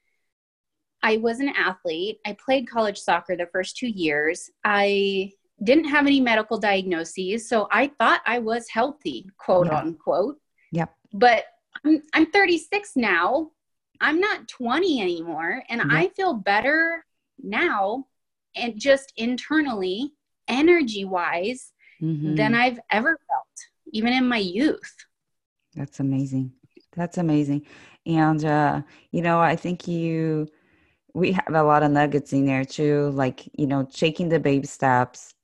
I 1.07 1.19
was 1.19 1.39
an 1.39 1.51
athlete. 1.51 2.19
I 2.25 2.35
played 2.43 2.67
college 2.67 2.97
soccer 2.97 3.37
the 3.37 3.47
first 3.53 3.77
two 3.77 3.89
years. 3.89 4.51
I 4.65 5.33
didn't 5.63 5.85
have 5.85 6.07
any 6.07 6.19
medical 6.19 6.59
diagnoses, 6.59 7.47
so 7.47 7.69
I 7.71 7.89
thought 7.99 8.23
I 8.25 8.39
was 8.39 8.71
healthy, 8.71 9.29
quote 9.37 9.67
yeah. 9.67 9.81
unquote. 9.81 10.39
Yep. 10.73 10.95
But 11.13 11.45
I'm, 11.85 12.01
I'm 12.15 12.31
36 12.31 12.93
now 12.97 13.51
I'm 14.01 14.21
not 14.21 14.49
20 14.49 15.01
anymore 15.01 15.63
and 15.69 15.81
yeah. 15.81 15.97
I 15.97 16.09
feel 16.09 16.35
better 16.35 17.05
now 17.43 18.07
and 18.57 18.79
just 18.79 19.13
internally, 19.17 20.13
energy 20.49 21.05
wise, 21.05 21.73
mm-hmm. 22.01 22.35
than 22.35 22.55
I've 22.55 22.79
ever 22.91 23.19
felt, 23.29 23.93
even 23.93 24.13
in 24.13 24.29
my 24.29 24.39
youth. 24.39 24.95
That's 25.75 26.01
amazing. 26.01 26.53
That's 26.95 27.19
amazing. 27.19 27.67
And, 28.07 28.45
uh, 28.45 28.83
you 29.11 29.23
know, 29.23 29.41
I 29.41 29.57
think 29.57 29.89
you, 29.89 30.49
we 31.15 31.33
have 31.33 31.55
a 31.55 31.63
lot 31.63 31.83
of 31.83 31.91
nuggets 31.91 32.33
in 32.33 32.47
there 32.47 32.65
too, 32.65 33.11
like, 33.11 33.49
you 33.59 33.67
know, 33.67 33.89
taking 33.93 34.29
the 34.29 34.39
baby 34.39 34.67
steps. 34.67 35.35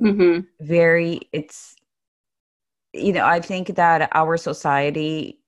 Mm-hmm. 0.00 0.40
Very, 0.60 1.20
it's, 1.32 1.76
you 2.92 3.12
know, 3.12 3.24
I 3.24 3.40
think 3.40 3.76
that 3.76 4.10
our 4.12 4.36
society 4.36 5.39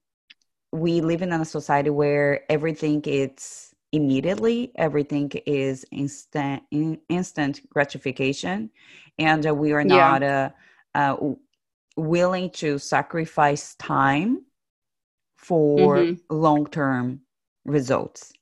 we 0.72 1.02
live 1.02 1.22
in 1.22 1.32
a 1.32 1.44
society 1.44 1.90
where 1.90 2.50
everything 2.50 3.02
is 3.04 3.74
immediately 3.92 4.72
everything 4.76 5.30
is 5.44 5.84
instant 5.90 6.62
in, 6.70 6.98
instant 7.10 7.60
gratification 7.68 8.70
and 9.18 9.46
uh, 9.46 9.54
we 9.54 9.72
are 9.72 9.84
not 9.84 10.22
yeah. 10.22 10.50
uh, 10.94 10.98
uh, 10.98 11.34
willing 11.96 12.48
to 12.50 12.78
sacrifice 12.78 13.74
time 13.74 14.42
for 15.36 15.98
mm-hmm. 15.98 16.34
long-term 16.34 17.20
results 17.66 18.32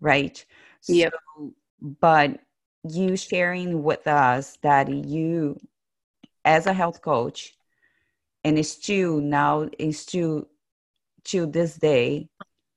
right 0.00 0.44
yeah 0.86 1.08
so, 1.38 1.54
but 2.00 2.38
you 2.84 3.16
sharing 3.16 3.82
with 3.82 4.06
us 4.06 4.58
that 4.62 4.88
you 4.90 5.58
as 6.44 6.66
a 6.66 6.72
health 6.72 7.00
coach 7.00 7.56
and 8.44 8.58
it's 8.58 8.68
still 8.68 9.20
now 9.20 9.68
it's 9.78 9.98
still 9.98 10.46
to 11.28 11.46
this 11.46 11.76
day 11.76 12.28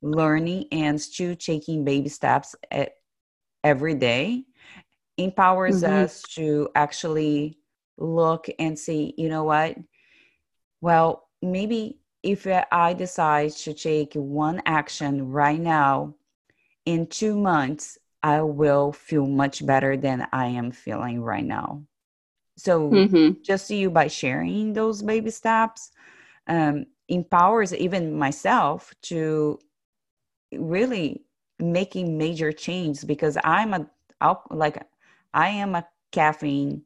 learning 0.01 0.65
and 0.71 0.99
still 0.99 1.35
taking 1.35 1.83
baby 1.83 2.09
steps 2.09 2.55
at, 2.71 2.93
every 3.63 3.93
day 3.93 4.43
empowers 5.17 5.83
mm-hmm. 5.83 6.03
us 6.03 6.21
to 6.23 6.69
actually 6.75 7.57
look 7.97 8.47
and 8.57 8.77
see 8.77 9.13
you 9.17 9.29
know 9.29 9.43
what 9.43 9.75
well 10.79 11.27
maybe 11.41 11.99
if 12.23 12.47
i 12.71 12.93
decide 12.93 13.51
to 13.51 13.73
take 13.73 14.13
one 14.15 14.61
action 14.65 15.29
right 15.29 15.59
now 15.59 16.15
in 16.85 17.05
two 17.05 17.37
months 17.37 17.99
i 18.23 18.41
will 18.41 18.91
feel 18.91 19.27
much 19.27 19.63
better 19.65 19.95
than 19.95 20.27
i 20.31 20.47
am 20.47 20.71
feeling 20.71 21.21
right 21.21 21.45
now 21.45 21.83
so 22.57 22.89
mm-hmm. 22.89 23.39
just 23.43 23.69
you 23.69 23.91
by 23.91 24.07
sharing 24.07 24.73
those 24.73 25.03
baby 25.03 25.29
steps 25.29 25.91
um, 26.47 26.85
empowers 27.11 27.73
even 27.73 28.17
myself 28.17 28.93
to 29.03 29.59
really 30.53 31.21
making 31.59 32.17
major 32.17 32.51
change 32.51 33.05
because 33.05 33.37
I'm 33.43 33.73
a 33.73 33.87
like 34.49 34.81
I 35.33 35.49
am 35.49 35.75
a 35.75 35.85
caffeine 36.11 36.83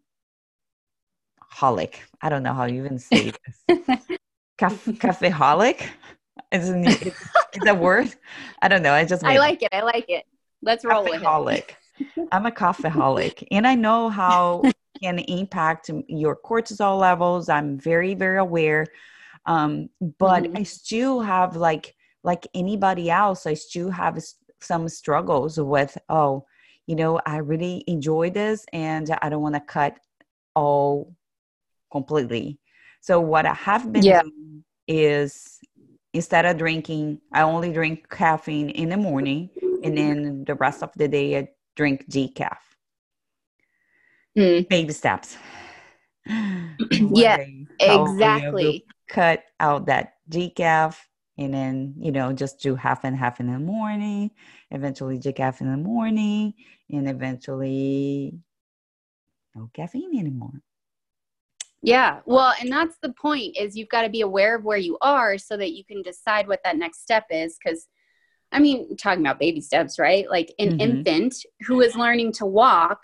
holic. 1.53 1.95
I 2.21 2.29
don't 2.29 2.43
know 2.43 2.53
how 2.53 2.65
you 2.65 2.79
even 2.83 2.99
say 2.99 3.31
this. 3.67 4.07
Cafe 4.57 5.29
holic? 5.29 5.87
Is 6.51 6.69
it, 6.69 7.15
is 7.53 7.63
that 7.63 7.77
word? 7.77 8.13
I 8.61 8.67
don't 8.67 8.81
know. 8.81 8.93
I 8.93 9.05
just 9.05 9.23
I 9.23 9.37
like 9.37 9.61
it. 9.61 9.69
I 9.71 9.81
like 9.81 10.05
it. 10.09 10.25
Let's 10.61 10.83
roll 10.85 11.03
with 11.03 11.21
it. 11.21 11.75
I'm 12.31 12.45
a 12.45 12.51
coffeeholic, 12.51 13.47
and 13.51 13.67
I 13.67 13.75
know 13.75 14.09
how 14.09 14.63
can 15.03 15.19
impact 15.19 15.89
your 16.07 16.35
cortisol 16.35 16.99
levels. 16.99 17.49
I'm 17.49 17.77
very 17.77 18.13
very 18.13 18.39
aware 18.39 18.87
um, 19.45 19.89
but 20.19 20.43
mm-hmm. 20.43 20.57
i 20.57 20.63
still 20.63 21.21
have 21.21 21.55
like 21.55 21.95
like 22.23 22.47
anybody 22.53 23.09
else 23.09 23.45
i 23.45 23.53
still 23.53 23.89
have 23.89 24.21
some 24.59 24.87
struggles 24.89 25.59
with 25.59 25.97
oh 26.09 26.45
you 26.87 26.95
know 26.95 27.19
i 27.25 27.37
really 27.37 27.83
enjoy 27.87 28.29
this 28.29 28.65
and 28.73 29.09
i 29.21 29.29
don't 29.29 29.41
want 29.41 29.55
to 29.55 29.61
cut 29.61 29.97
all 30.55 31.13
completely 31.91 32.59
so 33.01 33.19
what 33.19 33.45
i 33.45 33.53
have 33.53 33.91
been 33.91 34.03
yeah. 34.03 34.21
doing 34.21 34.63
is 34.87 35.59
instead 36.13 36.45
of 36.45 36.57
drinking 36.57 37.19
i 37.33 37.41
only 37.41 37.71
drink 37.71 38.07
caffeine 38.09 38.69
in 38.69 38.89
the 38.89 38.97
morning 38.97 39.49
and 39.83 39.97
then 39.97 40.43
the 40.45 40.55
rest 40.55 40.81
of 40.81 40.91
the 40.95 41.07
day 41.07 41.37
i 41.37 41.47
drink 41.75 42.05
decaf 42.09 42.57
mm. 44.37 44.67
baby 44.69 44.93
steps 44.93 45.37
yeah 46.91 47.37
exactly 47.79 48.83
cut 49.07 49.43
out 49.59 49.85
that 49.85 50.13
decaf 50.29 50.97
and 51.37 51.53
then 51.53 51.93
you 51.97 52.11
know 52.11 52.33
just 52.33 52.59
do 52.59 52.75
half 52.75 53.03
and 53.03 53.15
half 53.15 53.39
in 53.39 53.51
the 53.51 53.59
morning 53.59 54.31
eventually 54.71 55.19
decaf 55.19 55.61
in 55.61 55.69
the 55.69 55.77
morning 55.77 56.53
and 56.89 57.09
eventually 57.09 58.37
no 59.53 59.69
caffeine 59.73 60.17
anymore 60.17 60.61
yeah 61.81 62.19
well 62.25 62.53
and 62.59 62.71
that's 62.71 62.97
the 63.01 63.13
point 63.13 63.55
is 63.57 63.75
you've 63.75 63.89
got 63.89 64.01
to 64.03 64.09
be 64.09 64.21
aware 64.21 64.55
of 64.55 64.63
where 64.63 64.77
you 64.77 64.97
are 65.01 65.37
so 65.37 65.55
that 65.57 65.73
you 65.73 65.83
can 65.85 66.01
decide 66.01 66.47
what 66.47 66.61
that 66.63 66.77
next 66.77 67.01
step 67.01 67.25
is 67.29 67.57
because 67.63 67.87
i 68.51 68.59
mean 68.59 68.95
talking 68.97 69.21
about 69.21 69.39
baby 69.39 69.61
steps 69.61 69.99
right 69.99 70.29
like 70.29 70.53
an 70.57 70.69
mm-hmm. 70.69 70.79
infant 70.79 71.35
who 71.67 71.81
is 71.81 71.95
learning 71.95 72.31
to 72.31 72.45
walk 72.45 73.01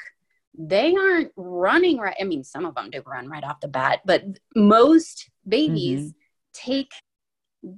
they 0.58 0.96
aren't 0.96 1.32
running 1.36 1.98
right. 1.98 2.16
I 2.20 2.24
mean, 2.24 2.44
some 2.44 2.66
of 2.66 2.76
them 2.76 2.90
do 2.90 3.02
run 3.06 3.30
right 3.30 3.44
off 3.44 3.62
the 3.62 3.68
bat, 3.68 4.02
but 4.06 4.24
most 4.56 5.30
babies 5.48 6.10
mm-hmm. 6.10 6.18
take 6.54 6.92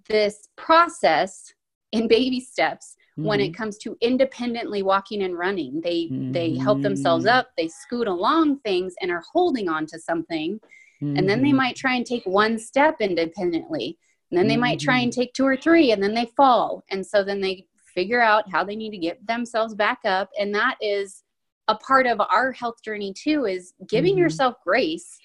this 0.07 0.47
process 0.55 1.53
in 1.91 2.07
baby 2.07 2.39
steps 2.39 2.95
mm-hmm. 3.17 3.27
when 3.27 3.39
it 3.39 3.51
mm-hmm. 3.51 3.61
comes 3.61 3.77
to 3.79 3.95
independently 4.01 4.81
walking 4.81 5.23
and 5.23 5.37
running. 5.37 5.81
They 5.81 6.05
mm-hmm. 6.05 6.31
they 6.31 6.55
help 6.55 6.81
themselves 6.81 7.25
mm-hmm. 7.25 7.37
up, 7.37 7.49
they 7.57 7.67
scoot 7.67 8.07
along 8.07 8.59
things 8.59 8.95
and 9.01 9.11
are 9.11 9.23
holding 9.31 9.69
on 9.69 9.85
to 9.87 9.99
something. 9.99 10.59
And 11.01 11.27
then 11.27 11.41
they 11.41 11.49
mm-hmm. 11.49 11.57
might 11.57 11.75
try 11.75 11.95
and 11.95 12.05
take 12.05 12.23
one 12.25 12.57
step 12.57 13.01
independently. 13.01 13.97
And 14.31 14.39
then 14.39 14.47
they 14.47 14.55
might 14.55 14.79
try 14.79 14.99
and 14.99 15.11
take 15.11 15.33
two 15.33 15.45
or 15.45 15.57
three 15.57 15.91
and 15.91 16.01
then 16.01 16.13
they 16.13 16.27
fall. 16.37 16.81
And 16.89 17.05
so 17.05 17.25
then 17.25 17.41
they 17.41 17.67
figure 17.93 18.21
out 18.21 18.49
how 18.49 18.63
they 18.63 18.77
need 18.77 18.91
to 18.91 18.97
get 18.97 19.25
themselves 19.27 19.75
back 19.75 19.99
up. 20.05 20.29
And 20.39 20.55
that 20.55 20.77
is 20.79 21.23
a 21.67 21.75
part 21.75 22.05
of 22.07 22.19
our 22.19 22.51
health 22.51 22.81
journey 22.83 23.13
too, 23.13 23.45
is 23.45 23.73
giving 23.87 24.15
Mhm. 24.15 24.19
yourself 24.19 24.55
grace 24.63 25.19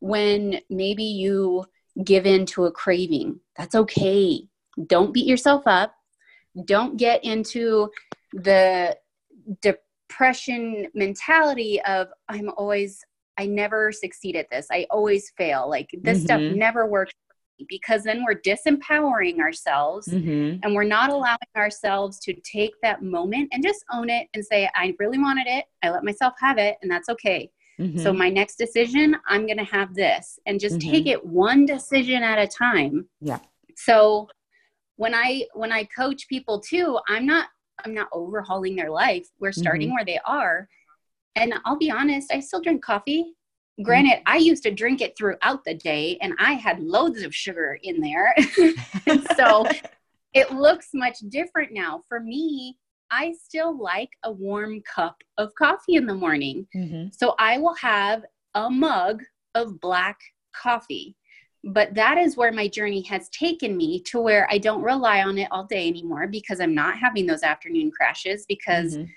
when 0.00 0.60
maybe 0.68 1.04
you 1.04 1.64
give 2.04 2.26
in 2.26 2.44
to 2.46 2.66
a 2.66 2.72
craving. 2.72 3.40
That's 3.56 3.74
okay. 3.74 4.48
Don't 4.86 5.12
beat 5.12 5.26
yourself 5.26 5.62
up. 5.66 5.94
Don't 6.64 6.96
get 6.96 7.24
into 7.24 7.90
the 8.32 8.98
depression 9.62 10.88
mentality 10.94 11.80
of 11.82 12.08
I'm 12.28 12.50
always 12.56 13.04
I 13.38 13.44
never 13.44 13.92
succeed 13.92 14.34
at 14.34 14.48
this. 14.48 14.66
I 14.70 14.86
always 14.90 15.30
fail. 15.36 15.68
Like 15.68 15.90
this 16.02 16.22
stuff 16.22 16.40
Mhm. 16.40 16.56
never 16.56 16.86
works 16.86 17.12
because 17.68 18.02
then 18.02 18.24
we're 18.24 18.34
disempowering 18.40 19.38
ourselves 19.40 20.08
Mhm. 20.08 20.60
and 20.62 20.74
we're 20.74 20.84
not 20.84 21.10
allowing 21.10 21.38
ourselves 21.56 22.18
to 22.20 22.34
take 22.34 22.72
that 22.82 23.02
moment 23.02 23.48
and 23.52 23.62
just 23.62 23.84
own 23.92 24.10
it 24.10 24.28
and 24.34 24.44
say 24.44 24.68
I 24.74 24.94
really 24.98 25.18
wanted 25.18 25.46
it. 25.46 25.64
I 25.82 25.90
let 25.90 26.04
myself 26.04 26.34
have 26.40 26.58
it 26.58 26.76
and 26.82 26.90
that's 26.90 27.08
okay. 27.08 27.50
So 27.78 27.84
Mhm. 28.12 28.16
my 28.16 28.30
next 28.30 28.56
decision, 28.56 29.16
I'm 29.28 29.44
going 29.46 29.58
to 29.58 29.64
have 29.64 29.94
this 29.94 30.38
and 30.46 30.58
just 30.58 30.76
Mhm. 30.78 30.90
take 30.90 31.06
it 31.06 31.24
one 31.26 31.66
decision 31.66 32.22
at 32.22 32.38
a 32.38 32.46
time. 32.46 33.08
Yeah. 33.20 33.40
So 33.76 34.28
when 34.96 35.14
I 35.14 35.46
when 35.52 35.72
I 35.72 35.84
coach 35.84 36.26
people 36.28 36.60
too, 36.60 36.98
I'm 37.08 37.26
not 37.26 37.48
I'm 37.84 37.92
not 37.92 38.08
overhauling 38.12 38.74
their 38.76 38.90
life. 38.90 39.28
We're 39.38 39.52
starting 39.52 39.92
where 39.94 40.04
they 40.06 40.18
are. 40.24 40.66
And 41.34 41.52
I'll 41.66 41.76
be 41.76 41.90
honest, 41.90 42.32
I 42.32 42.40
still 42.40 42.62
drink 42.62 42.82
coffee. 42.82 43.34
Granted, 43.82 44.22
I 44.26 44.38
used 44.38 44.62
to 44.62 44.70
drink 44.70 45.00
it 45.02 45.16
throughout 45.16 45.64
the 45.64 45.74
day 45.74 46.16
and 46.22 46.32
I 46.38 46.54
had 46.54 46.80
loads 46.80 47.22
of 47.22 47.34
sugar 47.34 47.78
in 47.82 48.00
there. 48.00 48.34
so 49.36 49.66
it 50.32 50.50
looks 50.52 50.90
much 50.94 51.18
different 51.28 51.72
now. 51.72 52.02
For 52.08 52.20
me, 52.20 52.78
I 53.10 53.32
still 53.32 53.76
like 53.78 54.10
a 54.24 54.32
warm 54.32 54.82
cup 54.82 55.22
of 55.38 55.54
coffee 55.54 55.94
in 55.94 56.06
the 56.06 56.14
morning. 56.14 56.66
Mhm. 56.74 57.14
So 57.14 57.34
I 57.38 57.58
will 57.58 57.74
have 57.74 58.24
a 58.54 58.70
mug 58.70 59.22
of 59.54 59.80
black 59.80 60.18
coffee. 60.54 61.16
But 61.64 61.94
that 61.94 62.16
is 62.16 62.36
where 62.36 62.52
my 62.52 62.68
journey 62.68 63.02
has 63.02 63.28
taken 63.30 63.76
me 63.76 64.00
to 64.02 64.20
where 64.20 64.46
I 64.50 64.58
don't 64.58 64.82
rely 64.82 65.22
on 65.22 65.36
it 65.36 65.48
all 65.50 65.64
day 65.64 65.88
anymore 65.88 66.28
because 66.28 66.60
I'm 66.60 66.74
not 66.74 66.98
having 66.98 67.26
those 67.26 67.42
afternoon 67.42 67.90
crashes 67.90 68.46
because 68.46 68.98
Mhm. 68.98 69.08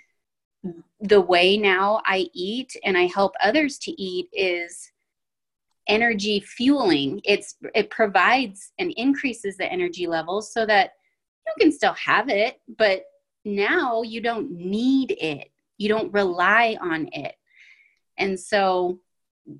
The 1.01 1.21
way 1.21 1.57
now 1.57 2.01
I 2.05 2.27
eat 2.33 2.75
and 2.83 2.97
I 2.97 3.05
help 3.07 3.33
others 3.41 3.77
to 3.79 3.91
eat 4.01 4.29
is 4.33 4.91
energy 5.87 6.39
fueling. 6.41 7.21
It's 7.23 7.55
it 7.73 7.89
provides 7.89 8.73
and 8.79 8.91
increases 8.91 9.57
the 9.57 9.71
energy 9.71 10.07
levels 10.07 10.53
so 10.53 10.65
that 10.65 10.91
you 11.47 11.53
can 11.59 11.71
still 11.71 11.93
have 11.93 12.29
it, 12.29 12.59
but 12.77 13.03
now 13.45 14.01
you 14.03 14.21
don't 14.21 14.51
need 14.51 15.15
it. 15.19 15.49
You 15.77 15.89
don't 15.89 16.13
rely 16.13 16.77
on 16.81 17.09
it. 17.13 17.35
And 18.17 18.39
so 18.39 18.99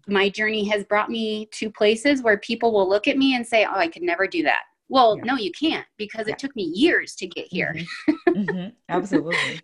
my 0.07 0.29
journey 0.29 0.67
has 0.69 0.83
brought 0.83 1.09
me 1.09 1.47
to 1.53 1.71
places 1.71 2.21
where 2.21 2.37
people 2.37 2.71
will 2.71 2.87
look 2.87 3.07
at 3.07 3.17
me 3.17 3.35
and 3.35 3.47
say, 3.47 3.65
"Oh, 3.65 3.73
I 3.75 3.87
could 3.87 4.03
never 4.03 4.27
do 4.27 4.43
that." 4.43 4.63
Well, 4.89 5.17
Yeah. 5.17 5.23
no, 5.23 5.35
you 5.35 5.51
can't 5.51 5.87
because 5.97 6.27
Yeah. 6.27 6.33
it 6.33 6.39
took 6.39 6.55
me 6.55 6.63
years 6.63 7.15
to 7.15 7.27
get 7.27 7.47
here. 7.47 7.73
Mhm. 7.73 7.87
Mhm. 8.35 8.75
Absolutely. 8.89 9.61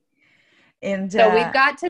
And 0.85 1.11
So 1.11 1.29
uh, 1.29 1.33
we've 1.35 1.53
got 1.53 1.77
to 1.79 1.89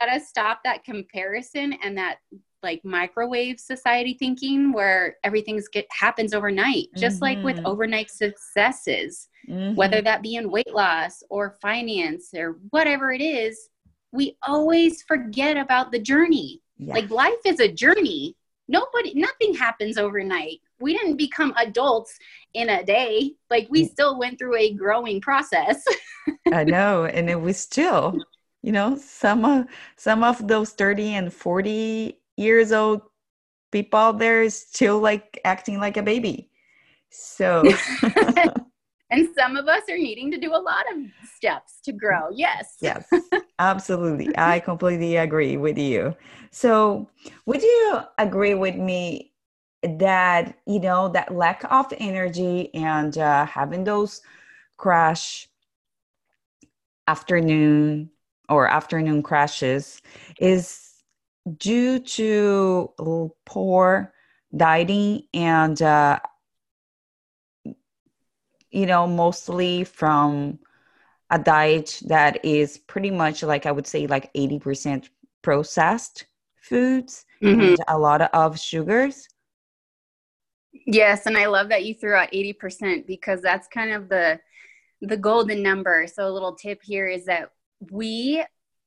gotta 0.00 0.20
stop 0.20 0.60
that 0.64 0.84
comparison 0.84 1.72
and 1.82 1.96
that 1.96 2.18
like 2.62 2.84
microwave 2.84 3.58
society 3.58 4.14
thinking 4.18 4.72
where 4.72 5.16
everything's 5.24 5.68
get 5.68 5.86
happens 5.90 6.34
overnight. 6.34 6.88
Just 6.96 7.22
like 7.22 7.42
with 7.42 7.56
Mhm. 7.56 7.64
overnight 7.64 8.10
successes, 8.10 9.28
mhm. 9.48 9.74
whether 9.74 10.02
that 10.02 10.22
be 10.22 10.36
in 10.36 10.50
weight 10.50 10.74
loss 10.74 11.22
or 11.30 11.56
finance 11.62 12.34
or 12.34 12.58
whatever 12.70 13.12
it 13.12 13.22
is, 13.22 13.70
we 14.12 14.36
always 14.46 15.02
forget 15.02 15.56
about 15.56 15.92
the 15.92 15.98
journey. 15.98 16.60
Yeah. 16.78 16.94
Like 16.94 17.10
life 17.10 17.40
is 17.46 17.60
a 17.60 17.72
journey. 17.72 18.36
Nobody 18.68 19.14
nothing 19.14 19.54
happens 19.54 19.98
overnight. 19.98 20.60
We 20.80 20.96
didn't 20.96 21.16
become 21.16 21.54
adults 21.56 22.18
in 22.54 22.68
a 22.68 22.84
day. 22.84 23.32
Like 23.50 23.68
we 23.70 23.84
Mm. 23.84 23.90
still 23.90 24.18
went 24.18 24.38
through 24.38 24.56
a 24.56 24.72
growing 24.74 25.20
process. 25.20 25.84
I 26.50 26.64
know, 26.64 27.04
and 27.04 27.28
it 27.28 27.40
was 27.40 27.58
still, 27.58 28.24
you 28.62 28.72
know, 28.72 28.96
some 28.96 29.44
of 29.44 29.66
some 29.96 30.22
of 30.22 30.46
those 30.48 30.70
thirty 30.72 31.14
and 31.14 31.32
forty 31.32 32.20
years 32.36 32.72
old 32.72 33.02
people 33.72 33.98
out 34.00 34.18
there 34.18 34.42
is 34.42 34.58
still 34.58 35.00
like 35.00 35.40
acting 35.44 35.78
like 35.80 35.96
a 35.96 36.02
baby. 36.02 36.50
So 37.10 37.78
and 39.10 39.28
some 39.36 39.56
of 39.56 39.68
us 39.68 39.82
are 39.88 39.98
needing 39.98 40.30
to 40.30 40.38
do 40.38 40.54
a 40.54 40.58
lot 40.58 40.84
of 40.92 41.02
steps 41.34 41.80
to 41.84 41.92
grow. 41.92 42.28
Yes. 42.32 42.76
yes, 42.80 43.08
absolutely, 43.58 44.36
I 44.36 44.60
completely 44.60 45.16
agree 45.16 45.56
with 45.56 45.78
you. 45.78 46.14
So 46.50 47.08
would 47.46 47.62
you 47.62 48.00
agree 48.18 48.54
with 48.54 48.76
me 48.76 49.32
that 49.82 50.58
you 50.66 50.80
know 50.80 51.08
that 51.10 51.34
lack 51.34 51.64
of 51.70 51.92
energy 51.98 52.74
and 52.74 53.16
uh, 53.18 53.46
having 53.46 53.84
those 53.84 54.20
crash 54.76 55.48
afternoon 57.06 58.10
or 58.48 58.68
afternoon 58.68 59.22
crashes 59.22 60.00
is 60.40 60.94
due 61.58 61.98
to 62.00 62.92
poor 63.44 64.12
dieting 64.56 65.22
and 65.34 65.82
uh, 65.82 66.18
you 68.76 68.86
know 68.86 69.06
mostly 69.06 69.84
from 69.84 70.58
a 71.30 71.38
diet 71.38 72.00
that 72.06 72.44
is 72.44 72.78
pretty 72.78 73.10
much 73.10 73.42
like 73.42 73.66
i 73.66 73.72
would 73.72 73.86
say 73.86 74.06
like 74.06 74.30
80% 74.34 75.08
processed 75.42 76.26
foods 76.60 77.24
Mhm. 77.42 77.68
and 77.70 77.78
a 77.88 77.98
lot 77.98 78.22
of 78.22 78.58
sugars 78.58 79.28
Yes, 80.86 81.26
and 81.26 81.36
I 81.36 81.46
love 81.46 81.68
that 81.70 81.84
you 81.84 81.94
threw 81.94 82.14
out 82.14 82.28
80% 82.32 83.06
because 83.06 83.40
that's 83.40 83.66
kind 83.68 83.92
of 83.92 84.08
the 84.08 84.38
the 85.00 85.16
golden 85.16 85.62
number. 85.62 86.06
So 86.06 86.28
a 86.28 86.30
little 86.32 86.54
tip 86.54 86.80
here 86.82 87.06
is 87.06 87.24
that 87.26 87.50
we 87.90 88.44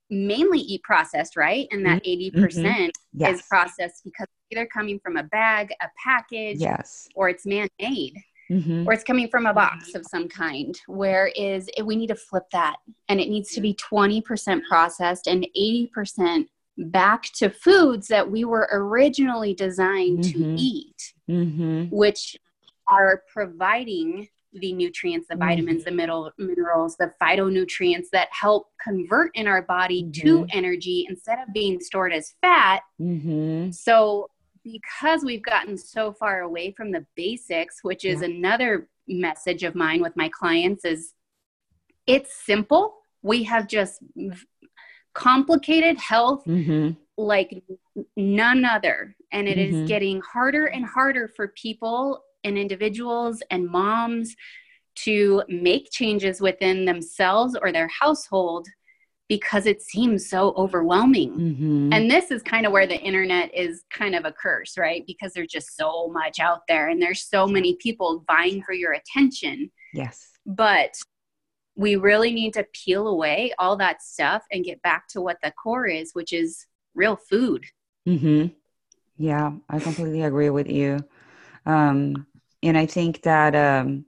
mainly 0.10 0.60
eat 0.60 0.84
processed, 0.84 1.36
right? 1.36 1.68
And 1.72 1.86
that 1.86 2.02
80% 2.06 2.92
yes 3.14 3.36
is 3.36 3.42
processed 3.44 4.04
because 4.04 4.28
either 4.52 4.66
coming 4.68 5.00
from 5.00 5.18
a 5.18 5.24
bag, 5.24 5.72
a 5.82 5.88
package, 6.04 6.60
yes 6.60 7.08
or 7.16 7.30
it's 7.30 7.46
man-made. 7.46 8.14
Mhm. 8.50 8.86
or 8.88 8.94
it's 8.94 9.04
coming 9.04 9.28
from 9.30 9.46
a 9.46 9.54
box 9.54 9.94
of 9.96 10.06
some 10.06 10.28
kind. 10.28 10.80
Whereas 10.88 11.70
it, 11.78 11.86
we 11.86 11.96
need 11.96 12.08
to 12.08 12.16
flip 12.16 12.46
that, 12.52 12.78
and 13.08 13.20
it 13.22 13.30
needs 13.30 13.52
to 13.54 13.62
be 13.62 13.74
20% 13.76 14.64
processed 14.68 15.28
and 15.28 15.48
80% 15.56 16.48
back 16.78 17.24
to 17.34 17.50
foods 17.50 18.08
that 18.08 18.30
we 18.32 18.46
were 18.46 18.68
originally 18.72 19.54
designed 19.54 20.24
to 20.24 20.40
Mhm. 20.40 20.56
eat, 20.58 21.14
Mhm. 21.30 21.92
which 21.92 22.38
are 22.88 23.24
providing 23.32 24.30
the 24.54 24.74
nutrients, 24.74 25.28
the 25.28 25.36
vitamins, 25.36 25.84
the 25.84 25.92
middle, 25.92 26.32
minerals, 26.40 26.96
the 26.98 27.14
phytonutrients 27.22 28.10
that 28.12 28.30
help 28.32 28.70
convert 28.84 29.30
in 29.36 29.46
our 29.46 29.62
body 29.62 30.10
to 30.12 30.48
energy 30.52 31.06
instead 31.08 31.38
of 31.38 31.54
being 31.54 31.80
stored 31.80 32.12
as 32.12 32.34
fat 32.42 32.82
Mhm. 33.00 33.72
so, 33.72 34.28
because 34.64 35.24
we've 35.24 35.44
gotten 35.44 35.78
so 35.78 36.14
far 36.14 36.42
away 36.42 36.72
from 36.72 36.92
the 36.92 37.06
basics, 37.16 37.80
which 37.84 38.06
is 38.06 38.22
Yeah. 38.22 38.28
another 38.28 38.90
message 39.08 39.64
of 39.64 39.76
mine 39.76 40.02
with 40.02 40.16
my 40.16 40.30
clients, 40.30 40.86
is 40.86 41.14
it's 42.06 42.34
simple. 42.46 42.98
We 43.22 43.44
have 43.44 43.68
just 43.68 44.02
complicated 45.14 45.98
health 45.98 46.46
Mhm. 46.46 46.98
like 47.18 47.64
none 48.16 48.64
other. 48.66 49.16
And 49.32 49.48
it 49.48 49.58
is 49.58 49.76
Mhm. 49.76 49.88
getting 49.88 50.22
harder 50.22 50.68
and 50.68 50.86
harder 50.86 51.28
for 51.28 51.50
people 51.50 52.24
and 52.44 52.58
individuals 52.58 53.42
and 53.52 53.68
moms 53.68 54.36
to 54.96 55.44
make 55.48 55.92
changes 55.92 56.42
within 56.42 56.86
themselves 56.86 57.56
or 57.62 57.72
their 57.72 57.88
household 57.88 58.68
because 59.30 59.66
it 59.66 59.82
seems 59.82 60.28
so 60.28 60.54
overwhelming. 60.58 61.32
Mhm. 61.32 61.94
And 61.94 62.12
this 62.12 62.32
is 62.32 62.44
kind 62.44 62.66
of 62.66 62.72
where 62.72 62.88
the 62.88 63.00
internet 63.00 63.54
is 63.54 63.84
kind 63.90 64.16
of 64.16 64.26
a 64.26 64.32
curse, 64.34 64.78
right? 64.78 65.06
Because 65.08 65.34
there's 65.34 65.52
just 65.52 65.76
so 65.78 66.08
much 66.10 66.40
out 66.40 66.62
there 66.68 66.90
and 66.90 67.02
there's 67.02 67.22
so 67.28 67.48
many 67.48 67.76
people 67.76 68.24
vying 68.28 68.62
for 68.64 68.74
your 68.74 68.94
attention. 68.94 69.72
yes 69.94 70.32
But 70.46 70.96
we 71.76 71.96
really 71.96 72.34
need 72.34 72.54
to 72.56 72.66
peel 72.74 73.08
away 73.08 73.54
all 73.58 73.78
that 73.78 74.02
stuff 74.02 74.44
and 74.52 74.66
get 74.66 74.82
back 74.82 75.08
to 75.10 75.22
what 75.22 75.38
the 75.42 75.52
core 75.52 75.88
is, 75.88 76.12
which 76.14 76.34
is 76.34 76.66
real 76.96 77.16
food. 77.16 77.66
hmm 78.06 78.48
Yeah, 79.18 79.54
I 79.70 79.80
completely 79.80 80.24
agree 80.24 80.50
with 80.50 80.68
you. 80.70 81.00
Um, 81.66 82.28
and 82.64 82.78
I 82.78 82.86
think 82.86 83.24
that 83.24 83.56
um, 83.56 84.06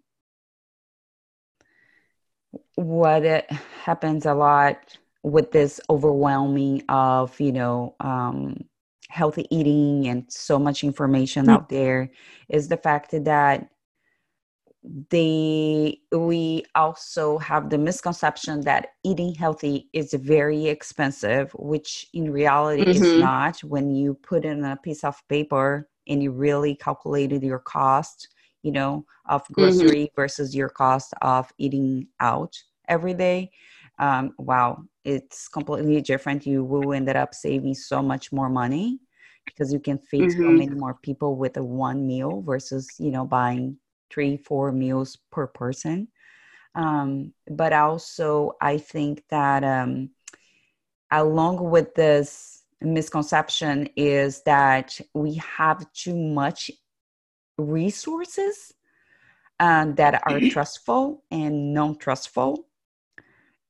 what 2.75 3.23
it 3.23 3.49
happens 3.83 4.25
a 4.25 4.33
lot 4.33 4.97
with 5.23 5.51
this 5.51 5.79
overwhelming 5.89 6.83
of, 6.89 7.39
you 7.39 7.51
know, 7.51 7.95
um, 7.99 8.57
healthy 9.09 9.45
eating 9.51 10.07
and 10.07 10.23
so 10.29 10.57
much 10.57 10.83
information 10.83 11.45
Mm. 11.45 11.53
out 11.53 11.69
there 11.69 12.09
is 12.49 12.69
the 12.69 12.77
fact 12.77 13.11
that 13.11 13.69
they 14.83 15.99
we 16.11 16.63
also 16.73 17.37
have 17.37 17.69
the 17.69 17.77
misconception 17.77 18.61
that 18.61 18.93
eating 19.03 19.35
healthy 19.35 19.87
is 19.93 20.13
very 20.13 20.67
expensive 20.67 21.51
which 21.53 22.07
in 22.13 22.31
reality 22.31 22.81
mm-hmm. 22.81 23.03
is 23.03 23.19
not 23.19 23.59
when 23.59 23.91
you 23.91 24.15
put 24.23 24.43
in 24.43 24.63
a 24.65 24.75
piece 24.77 25.03
of 25.03 25.21
paper 25.29 25.87
and 26.07 26.23
you 26.23 26.31
really 26.31 26.73
calculated 26.73 27.43
your 27.43 27.59
cost 27.59 28.29
you 28.63 28.71
know 28.71 29.05
of 29.29 29.43
mm-hmm. 29.43 29.53
grocery 29.53 30.05
mm-hmm. 30.05 30.15
versus 30.21 30.55
your 30.55 30.69
cost 30.69 31.13
of 31.21 31.51
eating 31.59 32.07
out 32.19 32.57
every 32.87 33.13
day 33.13 33.51
um, 34.01 34.33
wow 34.37 34.83
it's 35.03 35.47
completely 35.47 36.01
different. 36.01 36.45
You 36.45 36.63
will 36.63 36.93
end 36.93 37.09
up 37.09 37.33
saving 37.33 37.73
so 37.73 38.01
much 38.01 38.31
more 38.31 38.49
money 38.49 38.99
because 39.45 39.73
you 39.73 39.79
can 39.79 39.97
feed 39.97 40.29
mm-hmm. 40.29 40.41
so 40.41 40.49
many 40.49 40.69
more 40.69 40.97
people 41.01 41.35
with 41.35 41.57
a 41.57 41.63
one 41.63 42.05
meal 42.05 42.41
versus 42.41 42.87
you 42.99 43.11
know 43.11 43.25
buying 43.25 43.77
three 44.11 44.37
four 44.37 44.71
meals 44.71 45.17
per 45.31 45.47
person. 45.47 46.07
Um, 46.73 47.33
but 47.49 47.73
also 47.73 48.53
i 48.61 48.77
think 48.77 49.23
that 49.29 49.61
um, 49.65 50.11
along 51.11 51.69
with 51.69 51.93
this 51.95 52.63
misconception 52.79 53.89
is 53.97 54.41
that 54.43 54.97
we 55.13 55.35
have 55.35 55.85
too 55.91 56.15
much 56.15 56.71
resources 57.57 58.73
uh, 59.59 59.87
that 59.95 60.21
are 60.25 60.39
trustful 60.49 61.25
and 61.29 61.73
non-trustful 61.73 62.65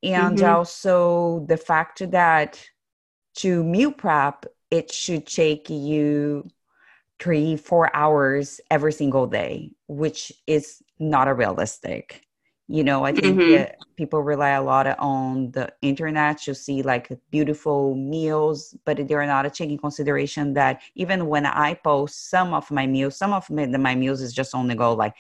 and 0.03 0.37
mm-hmm. 0.37 0.55
also 0.55 1.45
the 1.47 1.57
fact 1.57 2.09
that 2.11 2.61
to 3.35 3.63
meal 3.63 3.91
prep 3.91 4.45
it 4.69 4.91
should 4.91 5.25
take 5.25 5.69
you 5.69 6.47
three 7.19 7.55
four 7.55 7.95
hours 7.95 8.59
every 8.69 8.91
single 8.91 9.27
day 9.27 9.71
which 9.87 10.31
is 10.47 10.81
not 10.99 11.27
a 11.27 11.33
realistic 11.33 12.25
you 12.67 12.83
know 12.83 13.03
i 13.03 13.11
think 13.11 13.37
mm-hmm. 13.37 13.63
people 13.95 14.21
rely 14.21 14.51
a 14.51 14.63
lot 14.63 14.87
on 14.97 15.51
the 15.51 15.71
internet 15.81 16.39
to 16.39 16.55
see 16.55 16.81
like 16.81 17.11
beautiful 17.29 17.95
meals 17.95 18.75
but 18.85 19.07
they're 19.07 19.25
not 19.25 19.53
taking 19.53 19.77
consideration 19.77 20.53
that 20.53 20.81
even 20.95 21.27
when 21.27 21.45
i 21.45 21.73
post 21.73 22.29
some 22.29 22.53
of 22.53 22.69
my 22.71 22.87
meals 22.87 23.17
some 23.17 23.33
of 23.33 23.47
my, 23.49 23.65
my 23.65 23.93
meals 23.93 24.21
is 24.21 24.33
just 24.33 24.55
on 24.55 24.67
the 24.67 24.75
go 24.75 24.93
like 24.93 25.13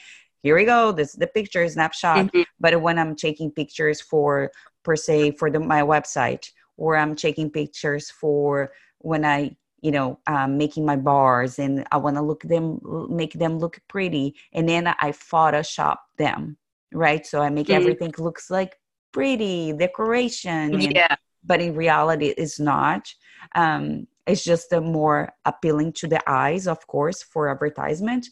here 0.43 0.55
we 0.55 0.65
go 0.65 0.91
this 0.91 1.09
is 1.09 1.15
the 1.15 1.27
picture 1.27 1.67
snapshot 1.67 2.27
mm-hmm. 2.27 2.41
but 2.59 2.81
when 2.81 2.97
i'm 2.97 3.15
taking 3.15 3.51
pictures 3.51 3.99
for 3.99 4.51
per 4.83 4.95
se 4.95 5.31
for 5.31 5.49
the, 5.49 5.59
my 5.59 5.81
website 5.81 6.49
or 6.77 6.97
i'm 6.97 7.15
taking 7.15 7.49
pictures 7.49 8.09
for 8.09 8.71
when 8.99 9.25
i 9.25 9.55
you 9.81 9.91
know 9.91 10.19
um, 10.27 10.57
making 10.57 10.85
my 10.85 10.95
bars 10.95 11.59
and 11.59 11.85
i 11.91 11.97
want 11.97 12.15
to 12.15 12.21
look 12.21 12.43
them 12.43 12.79
make 13.09 13.33
them 13.33 13.57
look 13.57 13.79
pretty 13.87 14.35
and 14.53 14.69
then 14.69 14.87
i 14.87 15.11
photoshop 15.11 15.97
them 16.17 16.57
right 16.93 17.25
so 17.25 17.41
i 17.41 17.49
make 17.49 17.67
mm-hmm. 17.67 17.81
everything 17.81 18.13
looks 18.17 18.49
like 18.49 18.77
pretty 19.11 19.73
decoration 19.73 20.73
and, 20.73 20.93
yeah 20.93 21.15
but 21.43 21.61
in 21.61 21.75
reality 21.75 22.27
it's 22.37 22.59
not 22.59 23.13
um, 23.55 24.07
it's 24.27 24.43
just 24.43 24.71
a 24.71 24.79
more 24.79 25.33
appealing 25.45 25.91
to 25.91 26.07
the 26.07 26.21
eyes 26.29 26.67
of 26.67 26.85
course 26.87 27.23
for 27.23 27.49
advertisement 27.49 28.27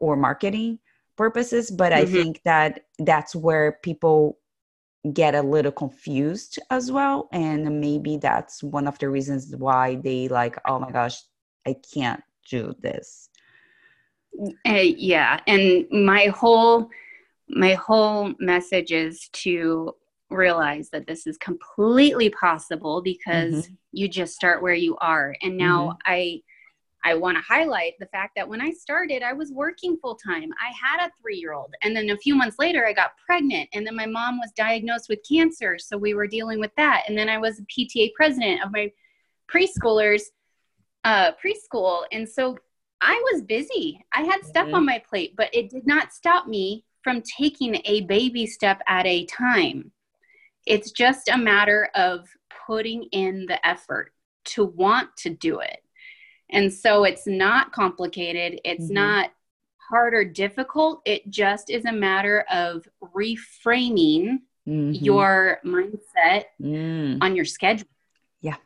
or 0.00 0.16
marketing 0.16 0.78
purposes 1.16 1.70
but 1.70 1.92
mm-hmm. 1.92 2.02
i 2.02 2.04
think 2.06 2.40
that 2.44 2.80
that's 3.00 3.34
where 3.34 3.78
people 3.82 4.37
get 5.14 5.34
a 5.34 5.42
little 5.42 5.72
confused 5.72 6.58
as 6.70 6.90
well 6.90 7.28
and 7.32 7.80
maybe 7.80 8.16
that's 8.16 8.62
one 8.62 8.86
of 8.86 8.98
the 8.98 9.08
reasons 9.08 9.54
why 9.56 9.96
they 9.96 10.28
like 10.28 10.56
oh 10.66 10.78
my 10.78 10.90
gosh 10.90 11.22
i 11.66 11.74
can't 11.94 12.22
do 12.48 12.74
this 12.80 13.28
uh, 14.66 14.72
yeah 14.72 15.40
and 15.46 15.86
my 15.90 16.26
whole 16.26 16.88
my 17.48 17.74
whole 17.74 18.32
message 18.38 18.92
is 18.92 19.28
to 19.32 19.94
realize 20.30 20.90
that 20.90 21.06
this 21.06 21.26
is 21.26 21.38
completely 21.38 22.28
possible 22.30 23.00
because 23.00 23.54
mm-hmm. 23.54 23.74
you 23.92 24.08
just 24.08 24.34
start 24.34 24.62
where 24.62 24.74
you 24.74 24.96
are 24.98 25.34
and 25.42 25.56
now 25.56 25.88
mm-hmm. 25.88 25.98
i 26.06 26.40
I 27.04 27.14
want 27.14 27.36
to 27.36 27.42
highlight 27.42 27.94
the 28.00 28.06
fact 28.06 28.32
that 28.36 28.48
when 28.48 28.60
I 28.60 28.70
started, 28.70 29.22
I 29.22 29.32
was 29.32 29.52
working 29.52 29.96
full 29.96 30.16
time. 30.16 30.50
I 30.60 30.72
had 30.72 31.06
a 31.06 31.10
three 31.20 31.36
year 31.36 31.52
old. 31.52 31.72
And 31.82 31.94
then 31.94 32.10
a 32.10 32.16
few 32.16 32.34
months 32.34 32.56
later, 32.58 32.86
I 32.86 32.92
got 32.92 33.12
pregnant. 33.24 33.68
And 33.72 33.86
then 33.86 33.96
my 33.96 34.06
mom 34.06 34.38
was 34.38 34.50
diagnosed 34.56 35.08
with 35.08 35.20
cancer. 35.28 35.78
So 35.78 35.96
we 35.96 36.14
were 36.14 36.26
dealing 36.26 36.60
with 36.60 36.72
that. 36.76 37.04
And 37.08 37.16
then 37.16 37.28
I 37.28 37.38
was 37.38 37.60
a 37.60 37.62
PTA 37.64 38.14
president 38.14 38.64
of 38.64 38.72
my 38.72 38.90
preschoolers 39.52 40.22
uh, 41.04 41.32
preschool. 41.32 42.02
And 42.12 42.28
so 42.28 42.58
I 43.00 43.20
was 43.32 43.42
busy. 43.42 44.04
I 44.12 44.22
had 44.22 44.44
stuff 44.44 44.66
mm-hmm. 44.66 44.74
on 44.74 44.86
my 44.86 45.02
plate, 45.08 45.34
but 45.36 45.54
it 45.54 45.70
did 45.70 45.86
not 45.86 46.12
stop 46.12 46.46
me 46.46 46.84
from 47.02 47.22
taking 47.22 47.80
a 47.84 48.02
baby 48.02 48.46
step 48.46 48.82
at 48.88 49.06
a 49.06 49.24
time. 49.26 49.92
It's 50.66 50.90
just 50.90 51.28
a 51.28 51.38
matter 51.38 51.88
of 51.94 52.28
putting 52.66 53.04
in 53.12 53.46
the 53.46 53.64
effort 53.66 54.12
to 54.46 54.64
want 54.64 55.16
to 55.18 55.30
do 55.30 55.60
it 55.60 55.78
and 56.50 56.72
so 56.72 57.04
it's 57.04 57.26
not 57.26 57.72
complicated, 57.72 58.60
it's 58.64 58.86
mm-hmm. 58.86 58.94
not 58.94 59.30
hard 59.88 60.14
or 60.14 60.24
difficult. 60.24 61.00
It 61.04 61.28
just 61.30 61.70
is 61.70 61.84
a 61.86 61.92
matter 61.92 62.44
of 62.50 62.86
reframing 63.02 64.38
mm-hmm. 64.68 64.92
your 64.92 65.60
mindset 65.64 66.44
mm. 66.60 67.18
on 67.22 67.34
your 67.34 67.44
schedule. 67.44 67.88
Yeah. 68.40 68.56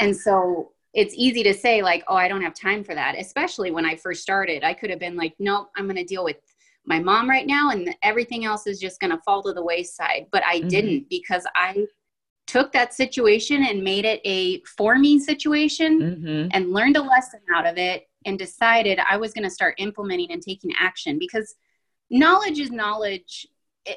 And 0.00 0.16
so 0.16 0.72
it's 0.92 1.14
easy 1.16 1.42
to 1.44 1.54
say, 1.54 1.82
like, 1.82 2.04
oh, 2.08 2.16
I 2.16 2.28
don't 2.28 2.42
have 2.42 2.54
time 2.54 2.84
for 2.84 2.94
that, 2.94 3.16
especially 3.18 3.70
when 3.70 3.86
I 3.86 3.96
first 3.96 4.22
started. 4.22 4.64
I 4.64 4.74
could 4.74 4.90
have 4.90 4.98
been 4.98 5.16
like, 5.16 5.34
nope, 5.38 5.70
I'm 5.76 5.84
going 5.84 5.96
to 5.96 6.04
deal 6.04 6.24
with 6.24 6.36
my 6.84 6.98
mom 6.98 7.30
right 7.30 7.46
now, 7.46 7.70
and 7.70 7.94
everything 8.02 8.44
else 8.44 8.66
is 8.66 8.80
just 8.80 9.00
going 9.00 9.12
to 9.12 9.22
fall 9.24 9.42
to 9.44 9.52
the 9.52 9.62
wayside. 9.62 10.26
But 10.32 10.44
I 10.44 10.58
mm-hmm. 10.58 10.68
didn't 10.68 11.08
because 11.08 11.46
I 11.54 11.86
took 12.52 12.70
that 12.72 12.92
situation 12.92 13.64
and 13.64 13.82
made 13.82 14.04
it 14.04 14.20
a 14.24 14.60
forming 14.76 15.18
situation 15.18 16.00
mm-hmm. 16.00 16.48
and 16.52 16.70
learned 16.70 16.98
a 16.98 17.02
lesson 17.02 17.40
out 17.54 17.66
of 17.66 17.78
it 17.78 18.10
and 18.26 18.38
decided 18.38 18.98
I 19.08 19.16
was 19.16 19.32
going 19.32 19.44
to 19.44 19.50
start 19.50 19.74
implementing 19.78 20.30
and 20.30 20.42
taking 20.42 20.70
action 20.78 21.18
because 21.18 21.54
knowledge 22.10 22.58
is 22.58 22.70
knowledge 22.70 23.46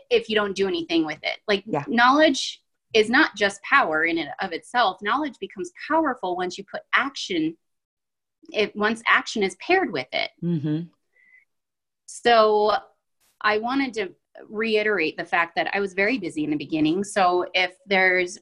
if 0.10 0.30
you 0.30 0.36
don't 0.36 0.56
do 0.56 0.70
anything 0.70 1.06
with 1.06 1.20
it. 1.22 1.38
Like 1.50 1.66
yeah. 1.66 1.84
knowledge 1.88 2.62
is 2.94 3.10
not 3.10 3.36
just 3.36 3.62
power 3.64 4.06
in 4.06 4.18
and 4.20 4.30
of 4.40 4.54
itself. 4.54 5.00
Knowledge 5.02 5.36
becomes 5.42 5.72
powerful 5.90 6.38
once 6.38 6.58
you 6.58 6.64
put 6.64 6.82
action 6.94 7.58
it 8.54 8.74
once 8.76 9.02
action 9.06 9.44
is 9.44 9.56
paired 9.56 9.92
with 9.92 10.08
it. 10.14 10.30
Mm-hmm. 10.42 10.84
So 12.06 12.74
I 13.42 13.58
wanted 13.58 13.96
to 13.96 14.12
reiterate 14.50 15.18
the 15.18 15.26
fact 15.26 15.56
that 15.56 15.70
I 15.74 15.80
was 15.80 15.94
very 15.94 16.18
busy 16.18 16.44
in 16.44 16.50
the 16.50 16.58
beginning. 16.58 17.04
So 17.04 17.46
if 17.54 17.76
there's 17.86 18.38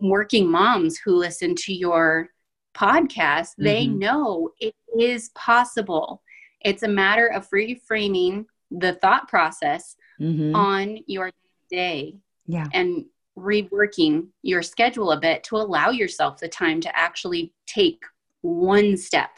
working 0.00 0.50
moms 0.50 0.98
who 0.98 1.16
listen 1.16 1.54
to 1.56 1.72
your 1.72 2.28
podcast, 2.74 3.52
mm-hmm. 3.52 3.64
they 3.64 3.86
know 3.86 4.50
it 4.60 4.74
is 4.98 5.30
possible. 5.30 6.22
It's 6.60 6.82
a 6.82 6.88
matter 6.88 7.28
of 7.28 7.48
reframing 7.50 8.46
the 8.70 8.94
thought 8.94 9.28
process 9.28 9.96
mm-hmm. 10.20 10.54
on 10.54 10.98
your 11.06 11.30
day. 11.70 12.16
Yeah. 12.46 12.66
And 12.72 13.06
reworking 13.38 14.28
your 14.42 14.62
schedule 14.62 15.12
a 15.12 15.20
bit 15.20 15.42
to 15.44 15.56
allow 15.56 15.90
yourself 15.90 16.38
the 16.38 16.48
time 16.48 16.80
to 16.80 16.96
actually 16.96 17.52
take 17.66 18.02
one 18.42 18.96
step. 18.96 19.30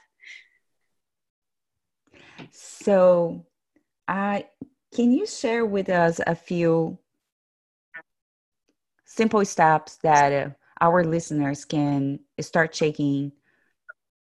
So, 2.50 3.46
I 4.06 4.46
can 4.96 5.12
you 5.12 5.26
share 5.26 5.66
with 5.66 5.90
us 5.90 6.22
a 6.26 6.34
few 6.34 6.98
simple 9.04 9.44
steps 9.44 9.96
that 9.96 10.32
uh, 10.32 10.50
our 10.80 11.04
listeners 11.04 11.66
can 11.66 12.18
start 12.40 12.72
taking 12.72 13.30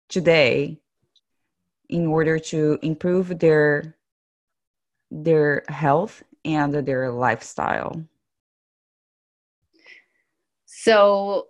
today 0.08 0.78
in 1.88 2.06
order 2.06 2.38
to 2.38 2.78
improve 2.82 3.40
their 3.40 3.96
their 5.10 5.64
health 5.68 6.22
and 6.44 6.72
their 6.72 7.10
lifestyle? 7.10 8.04
So 10.66 11.48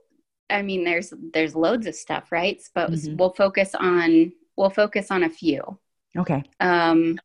i 0.48 0.62
mean 0.62 0.82
there's 0.82 1.12
there's 1.34 1.54
loads 1.54 1.86
of 1.86 1.94
stuff 1.94 2.32
right? 2.32 2.58
But 2.74 2.90
mm-hmm. 2.90 3.16
we'll 3.16 3.34
focus 3.34 3.74
on 3.74 4.32
we'll 4.56 4.70
focus 4.70 5.10
on 5.10 5.24
a 5.24 5.30
few. 5.30 5.78
Okay. 6.16 6.42
Um 6.58 7.18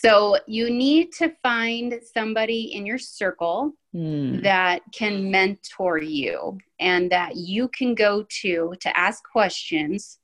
So 0.06 0.38
you 0.46 0.70
need 0.70 1.10
to 1.14 1.32
find 1.42 2.00
somebody 2.14 2.74
in 2.74 2.86
your 2.86 2.98
circle 2.98 3.72
mm. 3.92 4.40
that 4.44 4.82
can 4.92 5.30
mentor 5.32 5.98
you 5.98 6.58
and 6.78 7.10
that 7.10 7.34
you 7.34 7.68
can 7.68 7.94
go 7.94 8.24
to 8.42 8.74
to 8.80 8.98
ask 8.98 9.24
questions 9.24 10.18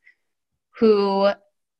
who 0.78 1.30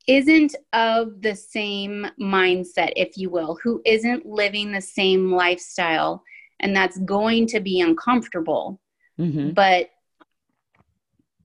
isn't 0.08 0.56
of 0.72 1.22
the 1.22 1.36
same 1.36 2.06
mindset, 2.20 2.92
if 2.96 3.16
you 3.16 3.30
will, 3.30 3.56
who 3.62 3.80
isn't 3.84 4.26
living 4.26 4.72
the 4.72 4.80
same 4.80 5.30
lifestyle, 5.30 6.24
and 6.58 6.74
that's 6.74 6.98
going 6.98 7.46
to 7.46 7.60
be 7.60 7.80
uncomfortable. 7.80 8.80
Mm-hmm. 9.18 9.50
But 9.50 9.90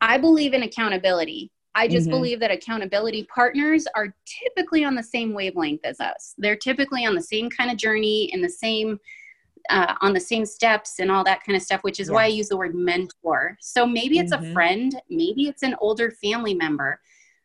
I 0.02 0.18
believe 0.18 0.54
in 0.54 0.64
accountability. 0.64 1.52
I 1.78 1.88
just 1.88 2.08
Mhm. 2.08 2.12
believe 2.12 2.40
that 2.40 2.50
accountability 2.50 3.26
partners 3.26 3.86
are 3.96 4.16
typically 4.26 4.84
on 4.84 4.96
the 4.96 5.04
same 5.04 5.32
wavelength 5.34 5.86
as 5.86 6.00
us. 6.00 6.34
They're 6.40 6.56
typically 6.56 7.06
on 7.06 7.14
the 7.14 7.22
same 7.22 7.52
kind 7.52 7.70
of 7.70 7.78
journey 7.78 8.32
and 8.34 8.44
the 8.44 8.50
same 8.50 9.00
uh, 9.70 9.96
on 10.02 10.14
the 10.14 10.20
same 10.20 10.46
steps 10.46 11.00
and 11.00 11.12
all 11.12 11.24
that 11.26 11.44
kind 11.44 11.56
of 11.56 11.62
stuff, 11.62 11.84
which 11.84 12.00
is 12.00 12.10
why 12.10 12.24
I 12.24 12.28
use 12.28 12.48
the 12.50 12.56
word 12.58 12.74
mentor. 12.74 13.58
So 13.60 13.86
maybe 13.86 14.18
it's 14.18 14.32
Mhm. 14.32 14.40
a 14.40 14.54
friend, 14.54 15.02
maybe 15.10 15.48
it's 15.48 15.62
an 15.62 15.76
older 15.80 16.10
family 16.10 16.54
member 16.56 17.00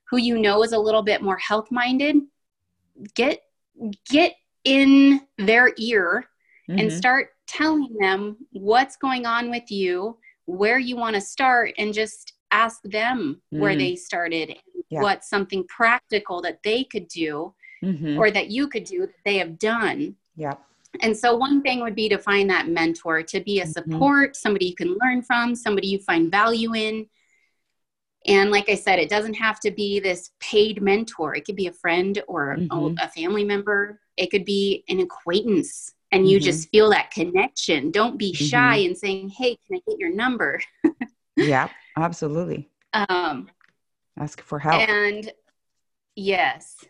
who 0.05 0.19
you 0.19 0.39
know 0.39 0.63
is 0.63 0.73
a 0.73 0.79
little 0.79 1.03
bit 1.03 1.21
more 1.21 1.37
health 1.37 1.71
minded. 1.71 2.17
Get 3.15 3.43
get 4.09 4.35
in 4.65 5.27
their 5.37 5.73
ear 5.77 6.29
and 6.69 6.91
Mhm. 6.91 6.97
start 6.97 7.31
telling 7.47 7.93
them 7.99 8.37
what's 8.53 8.97
going 8.97 9.27
on 9.27 9.51
with 9.51 9.71
you, 9.71 10.17
where 10.47 10.79
you 10.79 10.97
want 10.97 11.15
to 11.15 11.21
start, 11.21 11.75
and 11.77 11.93
just 11.93 12.32
ask 12.53 12.81
them 12.83 13.41
where 13.51 13.75
Mm. 13.75 13.79
they 13.79 13.97
started, 13.97 14.51
and 14.51 14.59
Yeah. 14.91 15.03
what's 15.03 15.29
something 15.29 15.65
practical 15.69 16.43
that 16.43 16.63
they 16.63 16.85
could 16.85 17.09
do 17.09 17.55
Mhm. 17.83 18.19
or 18.19 18.31
that 18.31 18.51
you 18.51 18.69
could 18.69 18.85
do 18.85 19.01
that 19.07 19.25
they 19.25 19.39
have 19.39 19.59
done. 19.59 20.17
yeah. 20.37 20.55
And 21.01 21.17
so, 21.17 21.35
one 21.35 21.63
thing 21.63 21.81
would 21.81 21.95
be 21.95 22.09
to 22.11 22.19
find 22.19 22.51
that 22.51 22.69
mentor, 22.69 23.23
to 23.23 23.41
be 23.41 23.61
a 23.61 23.65
Mhm. 23.65 23.73
support, 23.73 24.37
somebody 24.37 24.67
you 24.67 24.75
can 24.75 24.95
learn 25.03 25.23
from, 25.23 25.55
somebody 25.55 25.89
you 25.89 25.99
find 25.99 26.31
value 26.31 26.75
in. 26.75 27.09
And 28.27 28.51
like 28.51 28.69
I 28.69 28.75
said, 28.77 28.99
it 28.99 29.09
doesn't 29.09 29.35
have 29.35 29.59
to 29.61 29.71
be 29.71 30.01
this 30.01 30.31
paid 30.39 30.81
mentor. 30.83 31.35
It 31.35 31.45
could 31.47 31.57
be 31.57 31.67
a 31.67 31.73
friend 31.73 32.23
or 32.29 32.53
a- 32.53 32.59
Mhm. 32.59 32.97
a 33.03 33.09
family 33.09 33.43
member. 33.45 34.01
It 34.17 34.31
could 34.31 34.45
be 34.45 34.85
an 34.89 35.01
acquaintance. 35.01 35.95
And 36.13 36.29
you 36.29 36.39
Mhm. 36.39 36.43
just 36.43 36.69
feel 36.71 36.91
that 36.91 37.11
connection. 37.11 37.91
Don't 37.91 38.19
be 38.19 38.33
shy 38.35 38.77
in 38.77 38.95
saying, 38.95 39.31
Hey, 39.31 39.57
can 39.67 39.77
I 39.77 39.81
get 39.89 39.99
your 39.99 40.13
number? 40.15 40.61
Yeah. 41.37 41.69
Absolutely. 41.97 42.71
Um, 42.93 43.49
Ask 44.19 44.43
for 44.43 44.59
help. 44.59 44.89
And 44.89 45.33
yes. 46.15 46.85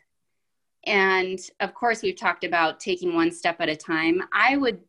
And 0.85 1.39
of 1.61 1.75
course 1.75 2.03
we've 2.03 2.17
talked 2.17 2.45
about 2.45 2.81
taking 2.81 3.15
one 3.15 3.31
step 3.31 3.61
at 3.61 3.69
a 3.69 3.77
time. 3.77 4.23
I 4.33 4.57
would 4.57 4.81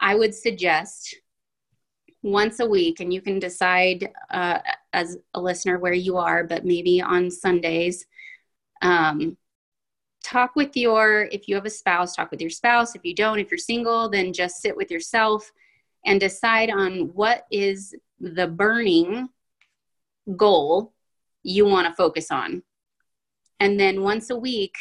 I 0.00 0.14
would 0.14 0.34
suggest 0.34 1.16
once 2.22 2.60
a 2.60 2.68
week 2.68 3.00
and 3.00 3.12
you 3.12 3.20
can 3.20 3.38
decide 3.38 4.10
uh, 4.30 4.58
as 4.92 5.18
a 5.34 5.40
listener 5.40 5.78
where 5.78 5.92
you 5.92 6.16
are, 6.16 6.44
but 6.44 6.64
maybe 6.64 7.00
on 7.00 7.30
Sundays 7.30 8.04
um, 8.82 9.36
talk 10.24 10.56
with 10.56 10.76
your 10.76 11.28
if 11.32 11.48
you 11.48 11.54
have 11.54 11.66
a 11.66 11.70
spouse, 11.70 12.14
talk 12.14 12.30
with 12.30 12.40
your 12.40 12.50
spouse. 12.50 12.94
If 12.94 13.04
you 13.04 13.14
don't, 13.14 13.38
if 13.38 13.50
you're 13.50 13.58
single, 13.58 14.08
then 14.08 14.32
just 14.32 14.60
sit 14.60 14.76
with 14.76 14.90
yourself 14.90 15.50
and 16.04 16.20
decide 16.20 16.70
on 16.70 17.10
what 17.14 17.46
is 17.50 17.94
the 18.20 18.46
burning 18.46 19.28
goal 20.36 20.92
you 21.42 21.64
want 21.64 21.86
to 21.86 21.94
focus 21.94 22.30
on. 22.30 22.62
And 23.60 23.78
then 23.78 24.02
once 24.02 24.30
a 24.30 24.36
week, 24.36 24.74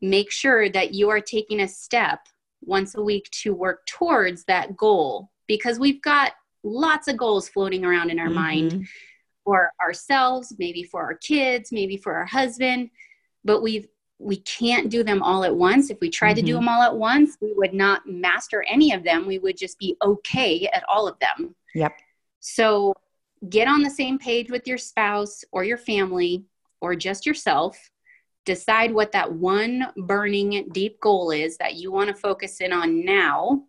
make 0.00 0.30
sure 0.30 0.68
that 0.70 0.94
you 0.94 1.10
are 1.10 1.20
taking 1.20 1.60
a 1.60 1.68
step 1.68 2.20
once 2.62 2.94
a 2.94 3.02
week 3.02 3.28
to 3.30 3.52
work 3.54 3.86
towards 3.86 4.44
that 4.44 4.76
goal 4.76 5.30
because 5.46 5.78
we've 5.78 6.02
got 6.02 6.32
lots 6.62 7.08
of 7.08 7.16
goals 7.16 7.48
floating 7.48 7.84
around 7.84 8.10
in 8.10 8.18
our 8.18 8.30
mind 8.30 8.72
Mhm. 8.72 8.86
for 9.44 9.72
ourselves, 9.80 10.54
maybe 10.58 10.82
for 10.82 11.02
our 11.02 11.14
kids, 11.14 11.72
maybe 11.72 11.96
for 11.96 12.14
our 12.14 12.26
husband, 12.26 12.90
but 13.44 13.62
we've 13.62 13.88
we 14.20 14.38
can't 14.38 14.90
do 14.90 15.04
them 15.04 15.22
all 15.22 15.44
at 15.44 15.54
once. 15.54 15.90
If 15.90 16.00
we 16.00 16.10
tried 16.10 16.34
to 16.34 16.42
do 16.42 16.54
Mhm. 16.54 16.58
them 16.58 16.68
all 16.68 16.82
at 16.82 16.96
once, 16.96 17.38
we 17.40 17.52
would 17.52 17.72
not 17.72 18.04
master 18.08 18.64
any 18.64 18.92
of 18.92 19.04
them. 19.04 19.26
We 19.26 19.38
would 19.38 19.56
just 19.56 19.78
be 19.78 19.96
okay 20.02 20.66
at 20.72 20.82
all 20.88 21.06
of 21.06 21.16
them. 21.20 21.54
Yep. 21.76 21.92
So 22.40 22.94
get 23.48 23.68
on 23.68 23.82
the 23.82 23.90
same 23.90 24.18
page 24.18 24.50
with 24.50 24.66
your 24.66 24.78
spouse 24.78 25.44
or 25.52 25.64
your 25.64 25.76
family 25.76 26.44
or 26.80 26.94
just 26.94 27.26
yourself. 27.26 27.90
Decide 28.44 28.92
what 28.92 29.12
that 29.12 29.32
one 29.32 29.88
burning 29.96 30.68
deep 30.72 31.00
goal 31.00 31.30
is 31.30 31.58
that 31.58 31.74
you 31.74 31.92
want 31.92 32.08
to 32.08 32.14
focus 32.14 32.60
in 32.60 32.72
on 32.72 33.04
now. 33.04 33.64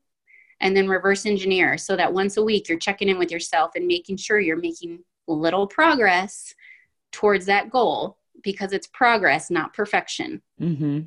And 0.62 0.76
then 0.76 0.90
reverse 0.90 1.26
engineer 1.26 1.78
so 1.78 1.96
that 1.96 2.14
once 2.14 2.36
a 2.36 2.44
week 2.44 2.68
you're 2.68 2.78
checking 2.78 3.08
in 3.08 3.18
with 3.18 3.32
yourself 3.32 3.72
and 3.76 3.88
making 3.88 4.18
sure 4.18 4.40
you're 4.40 4.58
making 4.58 5.00
little 5.28 5.68
progress 5.68 6.54
towards 7.12 7.46
that 7.46 7.70
goal 7.70 8.18
because 8.44 8.74
it's 8.74 8.88
progress, 8.88 9.50
not 9.50 9.74
perfection. 9.74 10.42
Mm-hmm. 10.60 11.00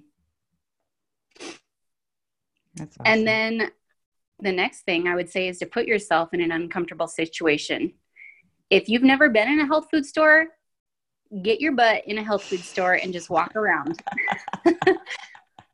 That's 2.76 2.96
awesome. 2.98 3.06
And 3.06 3.26
then 3.26 3.70
the 4.40 4.52
next 4.52 4.82
thing 4.82 5.06
I 5.06 5.14
would 5.14 5.28
say 5.28 5.48
is 5.48 5.58
to 5.58 5.66
put 5.66 5.86
yourself 5.86 6.32
in 6.32 6.40
an 6.40 6.52
uncomfortable 6.52 7.08
situation. 7.08 7.92
If 8.72 8.88
you've 8.88 9.02
never 9.02 9.28
been 9.28 9.50
in 9.50 9.60
a 9.60 9.66
health 9.66 9.88
food 9.90 10.06
store, 10.06 10.46
get 11.42 11.60
your 11.60 11.72
butt 11.72 12.04
in 12.06 12.16
a 12.16 12.24
health 12.24 12.42
food 12.42 12.60
store 12.60 12.94
and 12.94 13.12
just 13.12 13.28
walk 13.28 13.54
around. 13.54 14.02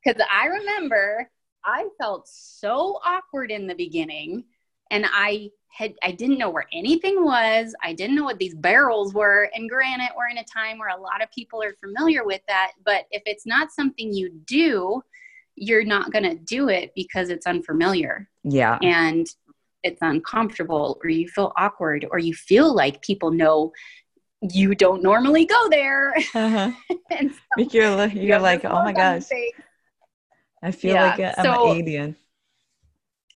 Because 0.05 0.23
I 0.33 0.47
remember 0.47 1.29
I 1.65 1.87
felt 2.01 2.29
so 2.29 2.99
awkward 3.05 3.51
in 3.51 3.67
the 3.67 3.75
beginning 3.75 4.45
and 4.91 5.05
I 5.07 5.51
had 5.71 5.95
I 6.03 6.13
didn't 6.13 6.39
know 6.39 6.49
where 6.49 6.67
anything 6.73 7.25
was. 7.25 7.75
I 7.83 7.93
didn't 7.93 8.17
know 8.17 8.25
what 8.25 8.39
these 8.39 8.55
barrels 8.55 9.13
were. 9.13 9.51
And 9.55 9.69
granted, 9.69 10.11
we're 10.17 10.29
in 10.29 10.39
a 10.39 10.45
time 10.45 10.79
where 10.79 10.97
a 10.97 11.01
lot 11.01 11.23
of 11.23 11.31
people 11.33 11.63
are 11.63 11.75
familiar 11.75 12.25
with 12.25 12.41
that. 12.47 12.73
But 12.87 13.07
if 13.11 13.23
it's 13.27 13.45
not 13.45 13.71
something 13.71 14.15
you 14.15 14.31
do, 14.47 15.03
you're 15.57 15.85
not 15.85 16.11
going 16.13 16.25
to 16.25 16.37
do 16.37 16.69
it 16.69 16.93
because 16.95 17.29
it's 17.29 17.47
unfamiliar 17.47 18.31
yeah. 18.45 18.79
and 18.81 19.27
it's 19.83 19.99
uncomfortable 20.03 20.99
or 21.03 21.11
you 21.11 21.29
feel 21.29 21.53
awkward 21.57 22.07
or 22.11 22.19
you 22.19 22.35
feel 22.35 22.75
like 22.75 23.01
people 23.03 23.31
know 23.31 23.73
you 24.53 24.75
don't 24.75 25.03
normally 25.03 25.45
go 25.45 25.69
there. 25.69 26.15
Uh-huh. 26.35 26.71
and 27.11 27.33
so 27.33 27.63
You're, 27.71 28.07
you're 28.09 28.39
like, 28.39 28.65
oh 28.65 28.83
my 28.85 28.93
gosh. 28.93 29.25
I 30.63 30.71
feel 30.71 30.95
Yeah, 30.95 31.15
like 31.17 31.39
I'm 31.39 31.45
so- 31.45 31.71
an 31.73 31.77
alien. 31.79 32.17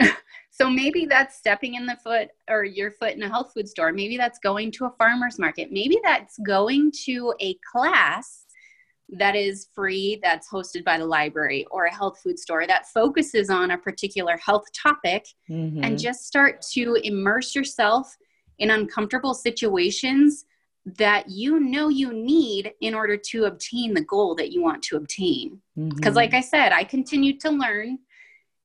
So 0.55 0.69
maybe 0.69 1.07
that's 1.07 1.37
stepping 1.39 1.75
in 1.75 1.87
the 1.87 1.97
foot 2.05 2.29
or 2.49 2.63
your 2.63 2.91
foot 2.91 3.15
in 3.15 3.23
a 3.23 3.29
health 3.29 3.53
food 3.55 3.67
store. 3.67 3.91
Maybe 3.91 4.19
that's 4.19 4.39
going 4.39 4.71
to 4.73 4.85
a 4.85 4.91
farmer's 4.99 5.39
market. 5.39 5.73
Maybe 5.73 5.99
that's 6.05 6.39
going 6.47 6.93
to 7.07 7.35
a 7.41 7.57
class 7.73 8.42
that 9.13 9.37
is 9.37 9.69
free 9.75 10.19
that's 10.23 10.49
hosted 10.49 10.85
by 10.85 10.97
the 10.99 11.05
library 11.05 11.67
or 11.71 11.85
a 11.85 11.95
health 11.95 12.19
food 12.23 12.39
store 12.39 12.67
that 12.67 12.89
focuses 12.89 13.51
on 13.51 13.71
a 13.71 13.79
particular 13.79 14.39
health 14.39 14.65
topic 14.73 15.27
Mhm. 15.49 15.85
and 15.85 15.99
just 15.99 16.27
start 16.27 16.63
to 16.73 16.95
immerse 16.95 17.55
yourself 17.55 18.17
in 18.59 18.71
uncomfortable 18.71 19.35
situations 19.35 20.47
that 20.85 21.29
you 21.29 21.61
know 21.61 21.89
you 21.89 22.13
need 22.13 22.73
in 22.81 22.95
order 22.95 23.17
to 23.17 23.45
obtain 23.45 23.95
the 23.95 24.01
goal 24.05 24.35
that 24.35 24.51
you 24.51 24.63
want 24.63 24.83
to 24.83 24.97
obtain. 24.97 25.61
Because, 25.77 26.15
Mhm. 26.15 26.17
like 26.17 26.35
I 26.35 26.41
said, 26.41 26.73
I 26.73 26.83
continue 26.83 27.39
to 27.39 27.51
learn 27.51 27.99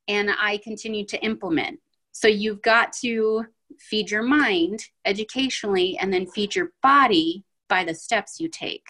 and 0.08 0.30
I 0.30 0.56
continue 0.58 1.04
to 1.06 1.22
implement. 1.22 1.80
So, 2.12 2.26
you've 2.26 2.62
got 2.62 2.92
to 3.02 3.46
feed 3.78 4.10
your 4.10 4.22
mind 4.22 4.86
educationally 5.04 5.96
and 5.98 6.12
then 6.12 6.26
feed 6.26 6.56
your 6.56 6.72
body 6.82 7.44
by 7.68 7.84
the 7.84 7.94
steps 7.94 8.40
you 8.40 8.48
take. 8.48 8.86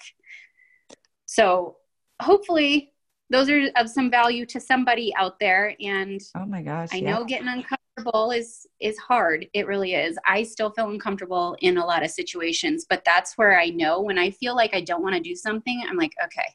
So, 1.29 1.77
hopefully, 2.21 2.93
those 3.31 3.51
are 3.51 3.69
of 3.77 3.89
some 3.89 4.11
value 4.11 4.47
to 4.47 4.61
somebody 4.61 5.15
out 5.15 5.39
there. 5.39 5.75
And 5.81 6.21
oh 6.35 6.47
my 6.47 6.63
gosh. 6.63 6.89
I 6.93 6.97
yeah. 6.97 7.13
know 7.13 7.25
getting 7.25 7.49
uncomfortable 7.49 8.31
is 8.31 8.67
is 8.81 8.97
hard. 8.99 9.47
It 9.53 9.67
really 9.67 9.95
is. 9.95 10.19
I 10.27 10.43
still 10.43 10.71
feel 10.71 10.89
uncomfortable 10.89 11.57
in 11.61 11.77
a 11.77 11.85
lot 11.85 12.03
of 12.03 12.11
situations, 12.11 12.87
but 12.89 13.03
that's 13.05 13.37
where 13.37 13.61
I 13.61 13.69
know 13.69 14.01
when 14.01 14.19
I 14.19 14.31
feel 14.31 14.57
like 14.57 14.75
I 14.75 14.81
don't 14.81 15.03
want 15.03 15.15
to 15.15 15.21
do 15.21 15.35
something, 15.35 15.83
I'm 15.87 15.97
like, 15.97 16.13
okay, 16.25 16.55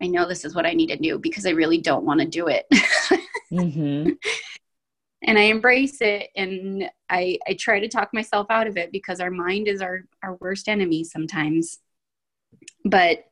I 0.00 0.06
know 0.06 0.28
this 0.28 0.44
is 0.44 0.54
what 0.54 0.66
I 0.66 0.74
need 0.74 0.88
to 0.88 0.96
do 0.96 1.18
because 1.18 1.46
I 1.46 1.50
really 1.50 1.78
don't 1.78 2.04
want 2.04 2.20
to 2.20 2.26
do 2.26 2.48
it. 2.48 2.66
Mm-hmm. 3.52 4.10
and 5.22 5.38
I 5.38 5.42
embrace 5.42 5.98
it 6.00 6.30
and 6.34 6.90
I 7.08 7.38
I 7.46 7.54
try 7.54 7.78
to 7.78 7.86
talk 7.86 8.12
myself 8.12 8.48
out 8.50 8.66
of 8.66 8.76
it 8.76 8.90
because 8.90 9.20
our 9.20 9.30
mind 9.30 9.68
is 9.68 9.80
our 9.80 10.00
our 10.20 10.34
worst 10.40 10.68
enemy 10.68 11.04
sometimes. 11.04 11.78
But 12.84 13.26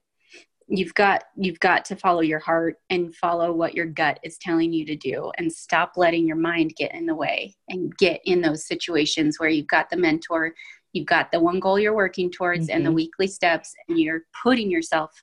you've 0.68 0.94
got 0.94 1.24
you've 1.36 1.60
got 1.60 1.84
to 1.84 1.96
follow 1.96 2.20
your 2.20 2.38
heart 2.38 2.76
and 2.90 3.14
follow 3.14 3.52
what 3.52 3.74
your 3.74 3.86
gut 3.86 4.18
is 4.22 4.38
telling 4.38 4.72
you 4.72 4.84
to 4.86 4.96
do 4.96 5.30
and 5.36 5.52
stop 5.52 5.92
letting 5.96 6.26
your 6.26 6.36
mind 6.36 6.74
get 6.76 6.94
in 6.94 7.06
the 7.06 7.14
way 7.14 7.54
and 7.68 7.94
get 7.98 8.20
in 8.24 8.40
those 8.40 8.66
situations 8.66 9.38
where 9.38 9.50
you've 9.50 9.66
got 9.66 9.90
the 9.90 9.96
mentor 9.96 10.54
you've 10.92 11.06
got 11.06 11.30
the 11.32 11.40
one 11.40 11.60
goal 11.60 11.78
you're 11.78 11.94
working 11.94 12.30
towards 12.30 12.68
and 12.68 12.86
the 12.86 12.90
Mhm. 12.90 12.94
weekly 12.94 13.26
steps 13.26 13.74
and 13.88 13.98
you're 13.98 14.22
putting 14.42 14.70
yourself 14.70 15.22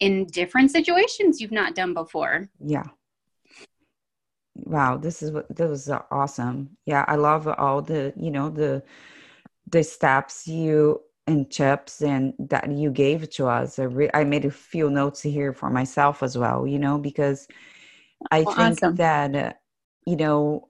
in 0.00 0.26
different 0.26 0.70
situations 0.70 1.40
you've 1.40 1.52
not 1.52 1.74
done 1.74 1.94
before 1.94 2.48
Yeah. 2.58 2.84
Wow, 4.54 4.98
this 4.98 5.22
is 5.22 5.30
what 5.32 5.48
this 5.54 5.68
was 5.68 5.88
uh, 5.88 6.02
awesome. 6.10 6.76
Yeah, 6.84 7.04
I 7.08 7.16
love 7.16 7.48
all 7.48 7.80
the, 7.80 8.12
you 8.16 8.30
know, 8.30 8.50
the 8.50 8.82
the 9.70 9.82
steps 9.82 10.46
you 10.46 11.00
and 11.26 11.50
tips 11.50 12.02
and 12.02 12.34
that 12.38 12.70
you 12.70 12.90
gave 12.90 13.30
to 13.30 13.46
us. 13.46 13.78
I, 13.78 13.84
re- 13.84 14.10
I 14.14 14.24
made 14.24 14.44
a 14.44 14.50
few 14.50 14.90
notes 14.90 15.22
here 15.22 15.52
for 15.52 15.70
myself 15.70 16.22
as 16.22 16.36
well, 16.38 16.66
you 16.66 16.78
know, 16.78 16.98
because 16.98 17.46
I 18.30 18.44
Oh, 18.44 18.52
think 18.56 18.80
awesome. 18.80 18.96
that 18.96 19.34
uh, 19.34 19.52
you 20.06 20.16
know 20.16 20.68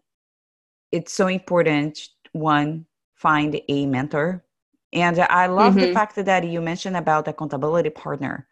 it's 0.93 1.13
so 1.13 1.27
important 1.29 1.99
one 2.33 2.87
find 3.15 3.61
a 3.69 3.87
mentor 3.87 4.45
And 4.93 5.19
I 5.21 5.47
love 5.47 5.81
the 5.81 5.87
Mhm. 5.87 5.89
fact 5.89 6.17
that 6.17 6.45
you 6.49 6.61
mentioned 6.61 6.97
about 6.97 7.29
accountability 7.29 7.91
partner. 7.91 8.47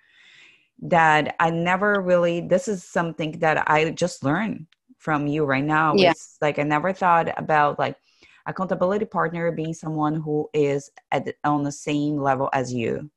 That 0.83 1.37
I 1.41 1.51
never 1.51 2.01
really. 2.01 2.41
This 2.41 2.69
is 2.69 2.83
something 2.85 3.39
that 3.41 3.69
I 3.71 3.91
just 3.91 4.25
learned 4.25 4.67
from 4.99 5.27
you 5.27 5.45
right 5.45 5.65
now. 5.65 6.01
Yeah. 6.01 6.13
It's 6.13 6.39
like 6.41 6.59
I 6.59 6.63
never 6.65 6.93
thought 6.93 7.29
about 7.39 7.79
like 7.79 7.97
accountability 8.51 9.07
partner 9.07 9.51
being 9.53 9.75
someone 9.75 10.15
who 10.15 10.51
is 10.53 10.91
at 11.11 11.25
the- 11.25 11.35
on 11.45 11.63
the 11.63 11.73
same 11.73 12.17
level 12.19 12.51
as 12.53 12.73
you. 12.73 13.11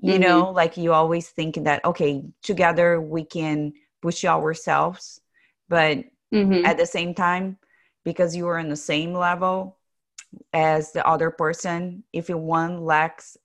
You 0.00 0.18
Mhm. 0.18 0.20
know, 0.20 0.50
like 0.50 0.76
you 0.76 0.92
always 0.92 1.30
think 1.30 1.54
that 1.62 1.84
okay, 1.84 2.24
together 2.42 3.00
we 3.00 3.24
can 3.24 3.72
push 4.00 4.24
ourselves, 4.24 5.20
but 5.68 5.98
Mhm. 6.32 6.64
at 6.64 6.76
the 6.76 6.86
same 6.86 7.14
time 7.14 7.58
because 8.04 8.34
you 8.34 8.48
are 8.48 8.58
on 8.58 8.68
the 8.68 8.76
same 8.76 9.14
level 9.14 9.78
as 10.52 10.92
the 10.92 11.06
other 11.06 11.30
person 11.30 12.02
if 12.12 12.28
one 12.30 12.84
lacks 12.84 13.36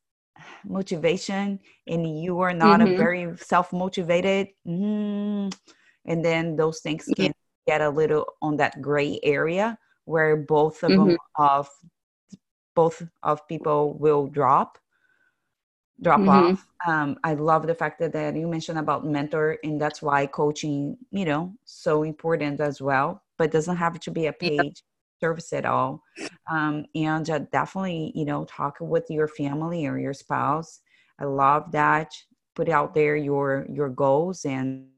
motivation 0.64 1.60
and 1.86 2.22
you 2.24 2.40
are 2.40 2.54
not 2.54 2.82
a 2.82 2.86
Mhm. 2.86 2.98
very 2.98 3.38
self-motivated 3.38 4.48
mm, 4.66 5.54
and 6.06 6.26
then 6.26 6.56
those 6.56 6.80
things 6.80 7.06
Yeah. 7.08 7.26
can 7.26 7.34
get 7.68 7.82
a 7.82 7.90
little 7.90 8.26
on 8.42 8.58
that 8.58 8.82
gray 8.82 9.20
area 9.24 9.78
where 10.08 10.38
both 10.38 10.84
of 10.84 10.96
Mhm. 10.96 11.18
them 11.18 11.18
of 11.38 11.70
both 12.76 13.04
of 13.24 13.48
people 13.48 13.98
will 14.00 14.28
drop 14.28 14.78
drop 16.02 16.28
Mhm. 16.28 16.28
off 16.28 16.68
um, 16.88 17.18
i 17.24 17.34
love 17.34 17.66
the 17.68 17.74
fact 17.76 18.00
that, 18.00 18.14
that 18.14 18.36
you 18.36 18.48
mentioned 18.48 18.78
about 18.80 19.06
mentor 19.06 19.58
and 19.64 19.82
that's 19.82 20.02
why 20.02 20.26
coaching 20.26 20.98
you 21.12 21.26
know 21.26 21.54
so 21.66 22.04
important 22.04 22.60
as 22.60 22.82
well 22.82 23.22
but 23.38 23.52
doesn't 23.52 23.78
have 23.78 24.00
to 24.00 24.12
be 24.12 24.28
a 24.28 24.34
Yeah. 24.42 24.64
paid 24.64 24.74
service 25.22 25.52
at 25.54 25.66
all 25.66 26.02
um, 26.52 26.86
and 26.96 27.30
uh, 27.30 27.40
definitely 27.52 28.12
you 28.16 28.26
know 28.26 28.46
talk 28.46 28.78
with 28.82 29.06
your 29.10 29.28
family 29.28 29.86
or 29.86 29.98
your 29.98 30.14
spouse 30.14 30.82
i 31.20 31.26
love 31.26 31.72
that 31.72 32.12
put 32.56 32.70
out 32.70 32.94
there 32.94 33.16
your 33.16 33.66
your 33.70 33.90
goals 33.90 34.46
and 34.46 34.90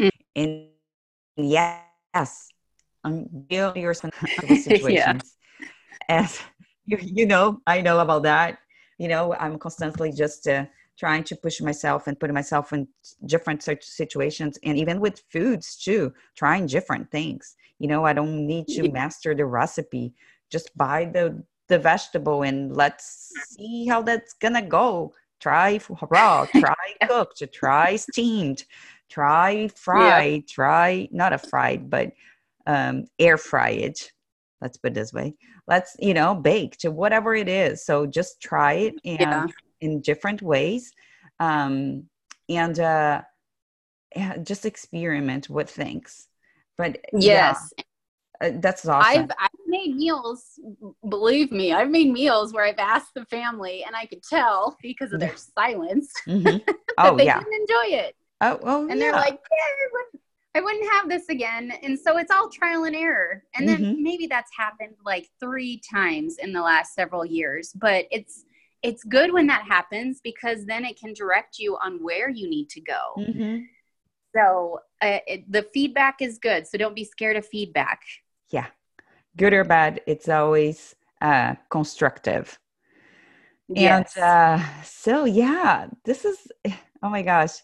Mm. 0.00 0.10
and 0.36 0.68
yes 1.36 2.52
unveil 3.04 3.76
your 3.76 3.94
situations. 4.54 5.36
As 6.08 6.40
you, 6.86 6.98
you 7.00 7.26
know 7.26 7.60
i 7.66 7.80
know 7.80 7.98
about 8.00 8.22
that. 8.24 8.58
You 8.98 9.08
know 9.08 9.34
i'm 9.34 9.58
constantly 9.58 10.12
just 10.12 10.46
uh, 10.48 10.64
trying 10.98 11.24
to 11.24 11.36
push 11.36 11.60
myself 11.60 12.06
and 12.06 12.18
put 12.18 12.32
myself 12.32 12.72
in 12.72 12.88
different 13.26 13.62
situations 13.62 14.58
and 14.64 14.76
even 14.78 15.00
with 15.00 15.22
foods 15.30 15.76
too 15.76 16.12
trying 16.36 16.66
different 16.66 17.10
things. 17.10 17.56
You 17.78 17.88
know 17.88 18.04
i 18.04 18.12
don't 18.12 18.46
need 18.46 18.68
to 18.68 18.84
Yeah. 18.84 18.92
master 18.92 19.34
the 19.34 19.44
recipe. 19.46 20.14
Just 20.50 20.76
buy 20.76 21.04
the 21.04 21.42
the 21.68 21.78
vegetable 21.78 22.42
and 22.42 22.74
let's 22.76 23.04
see 23.54 23.86
how 23.86 24.02
that's 24.02 24.32
gonna 24.34 24.62
go 24.62 25.12
try 25.40 25.80
raw 26.08 26.46
try 26.54 26.74
cooked 27.08 27.42
try 27.52 27.96
steamed 27.96 28.64
try 29.08 29.68
fried 29.68 30.46
try 30.46 31.08
not 31.10 31.32
a 31.32 31.38
fried 31.38 31.90
but 31.90 32.12
um 32.66 33.04
air 33.18 33.36
fried 33.36 33.96
let's 34.60 34.76
put 34.76 34.92
it 34.92 34.94
this 34.94 35.12
way. 35.12 35.34
Let's 35.66 35.96
you 35.98 36.14
know 36.14 36.34
bake 36.34 36.76
to 36.78 36.90
whatever 36.90 37.34
it 37.34 37.48
is. 37.48 37.84
So 37.84 38.06
just 38.06 38.40
try 38.40 38.74
it 38.74 38.94
and 39.04 39.20
Yeah. 39.20 39.46
in 39.80 40.00
different 40.02 40.42
ways. 40.42 40.92
Um 41.38 42.04
and 42.48 42.78
uh 42.78 43.22
just 44.42 44.66
experiment 44.66 45.48
with 45.48 45.70
things. 45.70 46.28
But 46.76 46.98
Yes. 47.12 47.72
uh, 48.42 48.50
that's 48.56 48.86
awesome. 48.86 49.30
I've 49.38 49.49
made 49.70 49.96
meals. 49.96 50.58
Believe 51.08 51.50
me, 51.52 51.72
I've 51.72 51.90
made 51.90 52.12
meals 52.12 52.52
where 52.52 52.64
I've 52.64 52.78
asked 52.78 53.14
the 53.14 53.24
family, 53.26 53.84
and 53.86 53.96
I 53.96 54.06
could 54.06 54.22
tell 54.22 54.76
because 54.82 55.12
of 55.12 55.20
their 55.20 55.36
silence 55.36 56.12
Mhm. 56.26 56.62
that 56.66 56.74
oh 56.98 57.16
they 57.16 57.24
yeah 57.24 57.38
didn't 57.38 57.54
enjoy 57.62 57.96
it, 57.96 58.16
oh, 58.42 58.58
oh 58.62 58.80
and 58.82 58.90
yeah. 58.90 58.96
they're 58.98 59.12
like, 59.12 59.34
"Yeah, 59.34 60.56
I 60.56 60.60
wouldn't, 60.60 60.90
have 60.92 61.08
this 61.08 61.28
again." 61.28 61.72
And 61.82 61.98
so 61.98 62.18
it's 62.18 62.30
all 62.32 62.50
trial 62.50 62.84
and 62.84 62.96
error. 62.96 63.44
And 63.54 63.68
then 63.68 63.80
Mhm. 63.80 63.96
maybe 64.00 64.26
that's 64.26 64.50
happened 64.56 64.96
like 65.04 65.28
three 65.38 65.80
times 65.90 66.36
in 66.38 66.52
the 66.52 66.60
last 66.60 66.94
several 66.94 67.24
years, 67.24 67.72
but 67.74 68.06
it's 68.10 68.44
it's 68.82 69.04
good 69.04 69.32
when 69.32 69.46
that 69.46 69.64
happens 69.64 70.20
because 70.24 70.64
then 70.66 70.84
it 70.84 70.98
can 70.98 71.12
direct 71.12 71.58
you 71.58 71.76
on 71.76 72.02
where 72.02 72.28
you 72.30 72.48
need 72.48 72.68
to 72.70 72.80
go. 72.80 73.14
Mhm. 73.18 73.66
So 74.34 74.80
uh, 75.02 75.18
it, 75.26 75.50
the 75.50 75.62
feedback 75.74 76.22
is 76.22 76.38
good. 76.38 76.66
So 76.66 76.78
don't 76.78 76.94
be 76.94 77.04
scared 77.04 77.36
of 77.36 77.46
feedback. 77.46 78.00
yeah 78.50 78.66
good 79.36 79.52
or 79.52 79.64
bad 79.64 80.00
it's 80.06 80.28
always 80.28 80.94
uh 81.22 81.54
constructive 81.70 82.58
Yes. 83.68 84.04
And 84.04 84.06
uh, 84.16 84.60
so, 84.82 85.24
yeah, 85.24 85.86
this 86.04 86.24
is, 86.24 86.48
oh 87.02 87.08
my 87.08 87.22
gosh, 87.22 87.58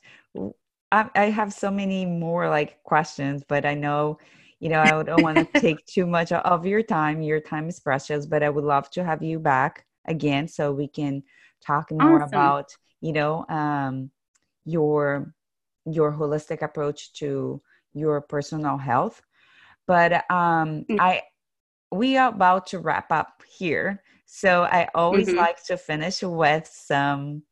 I 0.93 1.31
have 1.31 1.53
so 1.53 1.71
many 1.71 2.07
more 2.07 2.49
like 2.49 2.83
questions, 2.85 3.43
but 3.47 3.67
I 3.67 3.75
know, 3.75 4.19
you 4.61 4.69
know, 4.69 4.81
I 4.81 5.03
don't 5.03 5.23
want 5.23 5.39
to 5.39 5.45
take 5.61 5.85
too 5.87 6.07
much 6.07 6.33
of 6.33 6.65
your 6.65 6.83
time. 6.83 7.23
Your 7.23 7.41
time 7.41 7.69
is 7.69 7.81
precious, 7.81 8.25
but 8.27 8.43
I 8.43 8.49
would 8.51 8.65
love 8.65 8.91
to 8.93 9.05
have 9.05 9.23
you 9.23 9.39
back 9.39 9.85
again 10.07 10.49
so 10.49 10.73
we 10.73 10.89
can 10.89 11.23
talk 11.61 11.91
more 11.91 12.23
Awesome. 12.23 12.23
about, 12.23 12.77
you 13.01 13.13
know, 13.13 13.45
um, 13.49 14.11
your 14.65 15.35
your 15.85 16.13
holistic 16.13 16.63
approach 16.63 17.13
to 17.15 17.61
your 17.95 18.21
personal 18.21 18.77
health. 18.79 19.23
But 19.87 20.13
um, 20.31 20.87
Mm. 20.91 20.99
I 20.99 21.23
we 21.93 22.17
are 22.17 22.29
about 22.29 22.67
to 22.69 22.79
wrap 22.79 23.11
up 23.13 23.43
here. 23.49 24.03
So 24.27 24.63
I 24.65 24.89
always 24.95 25.29
Mhm. 25.29 25.37
like 25.37 25.63
to 25.65 25.77
finish 25.77 26.23
with 26.23 26.67
some 26.67 27.43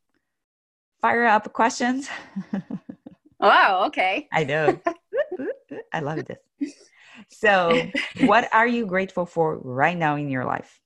fire 1.00 1.26
up 1.26 1.52
questions. 1.52 2.08
oh, 3.40 3.84
Okay. 3.86 4.28
I 4.32 4.44
know. 4.44 4.80
I 5.92 6.00
love 6.00 6.24
this. 6.24 6.38
So, 7.28 7.90
what 8.18 8.52
are 8.52 8.66
you 8.66 8.86
grateful 8.86 9.26
for 9.26 9.58
right 9.58 9.96
now 9.96 10.16
in 10.16 10.28
your 10.28 10.44
life? 10.44 10.80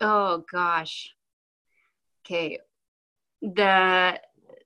Oh 0.00 0.44
gosh. 0.50 1.14
Okay. 2.24 2.58
The 3.42 4.20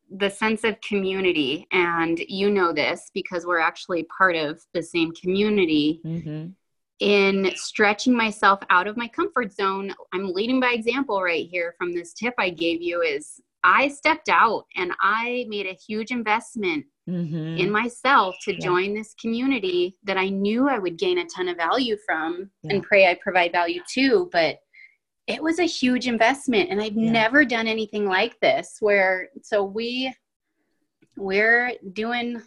the 0.08 0.30
sense 0.30 0.62
of 0.62 0.80
community 0.82 1.66
and 1.72 2.20
you 2.28 2.48
know 2.48 2.72
this 2.72 3.10
because 3.12 3.44
we're 3.44 3.58
actually 3.58 4.04
part 4.04 4.36
of 4.36 4.62
the 4.72 4.82
same 4.82 5.12
community 5.12 6.00
Mm-hmm. 6.04 6.50
In 7.00 7.50
stretching 7.56 8.14
myself 8.16 8.60
out 8.70 8.86
of 8.86 8.96
my 8.96 9.08
comfort 9.08 9.52
zone. 9.52 9.92
I'm 10.14 10.32
leading 10.32 10.60
by 10.60 10.72
example 10.72 11.22
right 11.22 11.46
here 11.48 11.74
from 11.76 11.92
this 11.94 12.12
tip 12.14 12.34
I 12.38 12.50
gave 12.50 12.80
you 12.80 13.02
is 13.02 13.40
I 13.62 13.88
stepped 13.88 14.28
out 14.28 14.64
and 14.76 14.92
I 15.00 15.44
made 15.48 15.66
a 15.66 15.74
huge 15.74 16.10
investment 16.10 16.86
Mm-hmm. 17.08 17.58
in 17.58 17.70
myself 17.70 18.34
to 18.42 18.52
Yeah. 18.52 18.58
join 18.58 18.92
this 18.92 19.14
community 19.14 19.96
that 20.02 20.16
I 20.16 20.28
knew 20.28 20.68
I 20.68 20.76
would 20.80 20.98
gain 20.98 21.18
a 21.18 21.24
ton 21.26 21.46
of 21.46 21.56
value 21.56 21.96
from 22.04 22.50
Yeah. 22.64 22.74
and 22.74 22.82
pray 22.82 23.06
I 23.08 23.14
provide 23.14 23.52
value 23.52 23.80
to. 23.94 24.28
But 24.32 24.58
it 25.28 25.40
was 25.40 25.60
a 25.60 25.64
huge 25.66 26.08
investment 26.08 26.68
and 26.68 26.80
I've 26.82 26.96
Yeah. 26.96 27.12
never 27.12 27.44
done 27.44 27.68
anything 27.68 28.06
like 28.06 28.40
this 28.40 28.78
where 28.80 29.28
so 29.42 29.62
we 29.62 30.12
we're 31.16 31.74
doing 31.92 32.42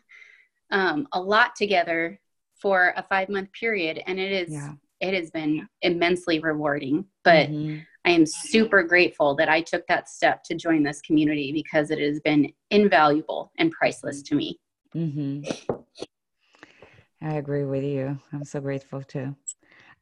um, 0.72 1.08
a 1.14 1.22
lot 1.22 1.56
together 1.56 2.20
for 2.62 2.94
a 2.98 3.04
five 3.04 3.30
month 3.30 3.52
period 3.54 4.02
and 4.08 4.20
it 4.20 4.32
is 4.32 4.52
yeah. 4.52 4.74
it 5.00 5.14
has 5.14 5.32
been 5.32 5.68
immensely 5.82 6.40
rewarding 6.40 7.06
but 7.24 7.50
Mhm. 7.50 7.86
I 8.06 8.12
am 8.12 8.26
super 8.26 8.82
grateful 8.82 9.36
that 9.36 9.50
I 9.50 9.62
took 9.62 9.86
that 9.88 10.08
step 10.10 10.44
to 10.46 10.56
join 10.56 10.84
this 10.84 11.02
community 11.02 11.52
because 11.52 11.92
it 11.92 12.00
has 12.00 12.20
been 12.22 12.52
invaluable 12.72 13.52
and 13.58 13.72
priceless 13.72 14.24
to 14.24 14.36
me. 14.36 14.60
Mhm. 14.96 15.46
I 17.22 17.34
agree 17.34 17.66
with 17.66 17.84
you. 17.84 18.18
I'm 18.32 18.46
so 18.46 18.62
grateful 18.62 19.04
too. 19.04 19.36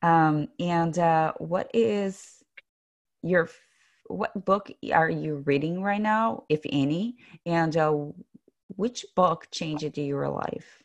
Um, 0.03 0.47
and 0.59 0.97
uh, 0.97 1.33
what 1.39 1.71
is 1.73 2.43
your 3.23 3.49
what 4.05 4.45
book 4.45 4.71
are 4.93 5.09
you 5.09 5.37
reading 5.45 5.81
right 5.81 6.01
now, 6.01 6.43
if 6.47 6.61
any? 6.69 7.17
And 7.45 7.75
uh, 7.75 7.93
which 8.75 9.05
book 9.15 9.47
changed 9.51 9.97
your 9.97 10.29
life, 10.29 10.83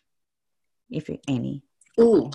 if 0.92 1.10
any? 1.28 1.62
Ooh. 2.00 2.30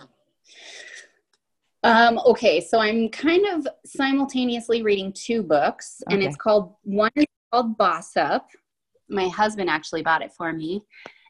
Um, 1.83 2.19
okay, 2.25 2.59
so 2.59 2.79
I'm 2.79 3.07
kind 3.09 3.45
of 3.45 3.67
simultaneously 3.85 4.81
reading 4.81 5.13
two 5.13 5.43
books, 5.43 6.01
and 6.09 6.21
it's 6.23 6.35
called 6.35 6.75
one 6.83 7.11
is 7.15 7.25
called 7.51 7.77
Boss 7.77 8.17
Up. 8.17 8.49
My 9.09 9.27
husband 9.29 9.69
actually 9.69 10.01
bought 10.01 10.21
it 10.21 10.33
for 10.33 10.51
me. 10.51 10.83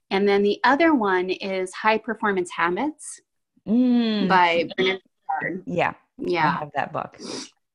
And 0.10 0.28
then 0.28 0.42
the 0.42 0.60
other 0.64 0.96
one 0.96 1.30
is 1.30 1.74
High 1.74 1.98
Performance 1.98 2.50
Habits 2.50 3.22
Mm, 3.68 4.30
by 4.30 4.70
Brene 4.80 5.00
Brown. 5.42 5.64
yeah, 5.68 5.90
I 5.90 5.94
Yeah. 6.18 6.58
have 6.60 6.72
that 6.76 6.94
book. 6.94 7.20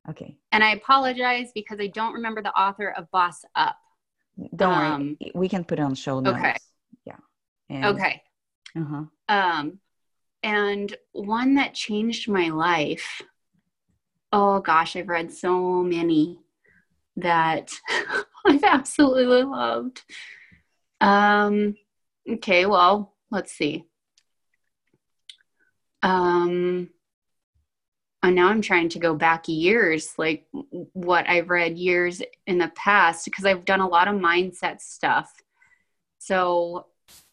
Okay, 0.08 0.36
And 0.50 0.64
I 0.64 0.72
apologize 0.72 1.52
because 1.54 1.78
I 1.78 1.86
don't 1.88 2.14
remember 2.14 2.42
the 2.42 2.58
author 2.58 2.90
of 2.90 3.08
Boss 3.10 3.44
Up. 3.54 3.76
don't 4.56 4.72
Um, 4.72 5.16
worry. 5.20 5.32
We 5.34 5.48
can 5.50 5.64
put 5.64 5.78
it 5.78 5.82
on 5.82 5.94
show 5.94 6.18
notes. 6.20 6.38
okay. 6.38 6.56
Yeah. 7.04 7.16
And 7.68 7.84
Okay. 7.84 8.22
Uh-huh. 8.74 9.04
Um, 9.32 9.78
and 10.42 10.94
one 11.12 11.54
that 11.54 11.72
changed 11.72 12.28
my 12.28 12.50
life. 12.50 13.22
Oh 14.30 14.60
gosh, 14.60 14.94
I've 14.94 15.08
read 15.08 15.32
so 15.32 15.82
many 15.82 16.38
that 17.16 17.72
I've 18.46 18.62
absolutely 18.62 19.42
loved. 19.44 20.02
Um, 21.00 21.76
okay, 22.30 22.66
well, 22.66 23.14
let's 23.30 23.52
see. 23.52 23.86
Um, 26.02 26.90
and 28.22 28.34
now 28.34 28.48
I'm 28.48 28.60
trying 28.60 28.90
to 28.90 28.98
go 28.98 29.14
back 29.14 29.48
years, 29.48 30.12
like 30.18 30.46
what 30.92 31.26
I've 31.26 31.48
read 31.48 31.78
years 31.78 32.20
in 32.46 32.58
the 32.58 32.70
past, 32.76 33.24
because 33.24 33.46
I've 33.46 33.64
done 33.64 33.80
a 33.80 33.88
lot 33.88 34.08
of 34.08 34.14
mindset 34.14 34.82
stuff. 34.82 35.32
So 36.18 36.86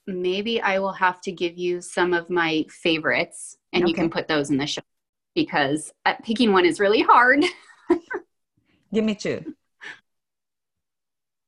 maybe 0.10 0.62
I 0.62 0.80
will 0.80 0.93
have 0.93 1.22
to 1.22 1.32
give 1.32 1.57
you 1.57 1.82
some 1.82 2.14
of 2.14 2.30
my 2.30 2.66
favorites 2.70 3.57
and 3.74 3.84
okay. 3.84 3.89
you 3.89 3.95
can 3.95 4.10
put 4.10 4.28
those 4.28 4.49
in 4.49 4.57
the 4.57 4.68
show 4.68 4.82
because 5.36 5.91
uh, 6.05 6.16
picking 6.24 6.51
one 6.51 6.66
is 6.66 6.80
really 6.80 7.01
hard. 7.01 7.43
give 8.93 9.03
me 9.03 9.16
two. 9.16 9.55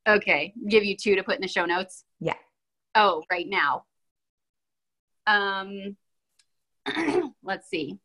Okay. 0.08 0.54
Give 0.68 0.84
you 0.84 0.96
two 0.96 1.16
to 1.16 1.24
put 1.24 1.36
in 1.36 1.42
the 1.42 1.48
show 1.48 1.66
notes? 1.66 2.04
Yeah. 2.20 2.36
Oh, 2.96 3.24
right 3.32 3.48
now. 3.48 3.84
Um, 5.28 5.96
let's 7.44 7.70
see. 7.70 7.98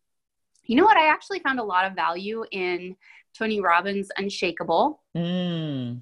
You 0.63 0.75
know 0.75 0.85
what? 0.85 0.97
I 0.97 1.07
actually 1.07 1.39
found 1.39 1.59
a 1.59 1.63
lot 1.63 1.85
of 1.85 1.93
value 1.93 2.43
in 2.51 2.95
Tony 3.37 3.61
Robbins' 3.61 4.09
Unshakable. 4.17 5.01
Mm. 5.15 6.01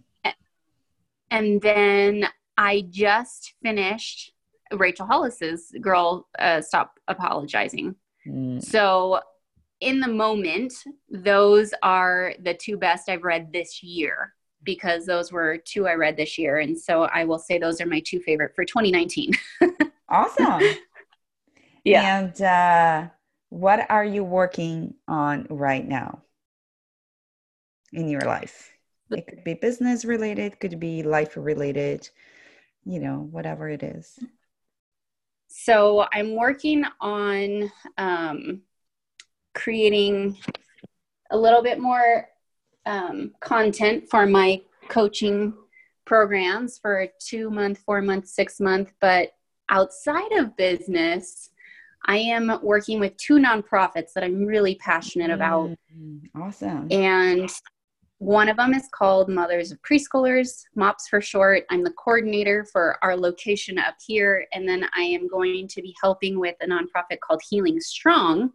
And 1.32 1.62
then 1.62 2.28
I 2.58 2.86
just 2.90 3.54
finished 3.62 4.32
Rachel 4.74 5.06
Hollis's 5.06 5.74
Girl 5.82 6.28
uh, 6.40 6.62
Stop 6.62 7.00
Apologizing. 7.08 7.96
Mm. 8.28 8.64
So, 8.64 9.20
in 9.82 10.00
the 10.00 10.08
moment, 10.08 10.74
those 11.10 11.74
are 11.84 12.34
the 12.42 12.54
two 12.54 12.78
best 12.78 13.10
I've 13.10 13.24
read 13.24 13.52
this 13.52 13.84
year 13.84 14.34
because 14.64 15.06
those 15.06 15.32
were 15.32 15.58
two 15.58 15.88
I 15.88 15.94
read 15.94 16.18
this 16.18 16.38
year. 16.38 16.58
And 16.58 16.78
so 16.78 17.04
I 17.04 17.24
will 17.24 17.38
say 17.38 17.58
those 17.58 17.80
are 17.80 17.86
my 17.86 18.02
two 18.02 18.20
favorite 18.20 18.56
for 18.56 18.66
2019. 18.66 19.32
awesome. 20.10 20.62
Yeah. 21.86 22.18
And 22.18 22.42
uh, 22.42 23.10
what 23.50 23.86
are 23.92 24.04
you 24.04 24.24
working 24.24 24.96
on 25.08 25.46
right 25.52 25.88
now 25.88 26.24
in 27.94 28.10
your 28.10 28.22
life? 28.22 28.72
It 29.12 29.28
could 29.28 29.44
be 29.44 29.54
business 29.54 30.04
related, 30.04 30.60
could 30.60 30.80
be 30.80 31.04
life 31.04 31.38
related, 31.38 32.10
you 32.86 33.00
know, 33.00 33.28
whatever 33.30 33.70
it 33.70 33.84
is. 33.84 34.18
So 35.48 36.06
I'm 36.12 36.36
working 36.36 36.86
on 37.02 37.72
um, 37.98 38.62
creating 39.54 40.38
a 41.32 41.38
little 41.38 41.64
bit 41.64 41.80
more 41.80 42.28
um, 42.86 43.32
content 43.40 44.10
for 44.10 44.26
my 44.26 44.62
coaching 44.90 45.54
programs 46.06 46.78
for 46.78 47.08
two 47.20 47.50
month, 47.50 47.80
four 47.80 48.02
month, 48.02 48.28
six 48.28 48.60
month. 48.60 48.92
But 49.02 49.32
outside 49.70 50.32
of 50.34 50.56
business, 50.56 51.50
I 52.06 52.18
am 52.18 52.60
working 52.62 53.00
with 53.00 53.18
two 53.18 53.36
nonprofits 53.36 54.14
that 54.14 54.24
I'm 54.24 54.46
really 54.46 54.76
passionate 54.76 55.32
about. 55.32 55.72
Mm, 55.96 56.22
awesome. 56.36 56.88
And 56.92 57.50
one 58.20 58.48
of 58.48 58.58
them 58.58 58.74
is 58.74 58.88
called 58.92 59.30
Mothers 59.30 59.72
of 59.72 59.82
Preschoolers, 59.82 60.64
MOPS 60.76 61.10
for 61.10 61.20
short. 61.20 61.66
I'm 61.70 61.84
the 61.84 61.92
coordinator 61.92 62.66
for 62.72 62.98
our 63.04 63.16
location 63.16 63.78
up 63.78 63.96
here. 64.06 64.48
And 64.54 64.68
then 64.68 64.88
I 64.96 65.02
am 65.02 65.28
going 65.28 65.68
to 65.68 65.82
be 65.82 65.94
helping 66.02 66.40
with 66.40 66.56
a 66.62 66.66
nonprofit 66.66 67.20
called 67.22 67.42
Healing 67.50 67.82
Strong, 67.82 68.52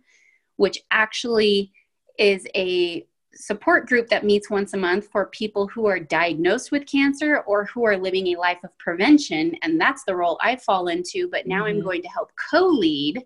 which 0.57 0.83
actually 0.91 1.73
is 2.19 2.47
a 2.55 3.07
support 3.35 3.87
group 3.87 4.09
that 4.09 4.25
meets 4.25 4.51
once 4.51 4.73
a 4.73 4.79
month 4.79 5.09
for 5.13 5.27
people 5.27 5.69
who 5.69 5.87
are 5.87 6.01
diagnosed 6.01 6.73
with 6.73 6.87
cancer 6.87 7.41
or 7.47 7.67
who 7.67 7.85
are 7.85 7.97
living 7.97 8.29
a 8.29 8.37
life 8.37 8.59
of 8.65 8.77
prevention. 8.79 9.55
And 9.63 9.79
that's 9.79 10.05
the 10.05 10.17
role 10.17 10.39
I 10.43 10.57
fall 10.57 10.89
into. 10.89 11.29
But 11.29 11.47
now 11.47 11.65
mm-hmm. 11.65 11.79
I'm 11.79 11.83
going 11.83 12.03
to 12.03 12.09
help 12.09 12.33
co 12.51 12.67
lead 12.67 13.23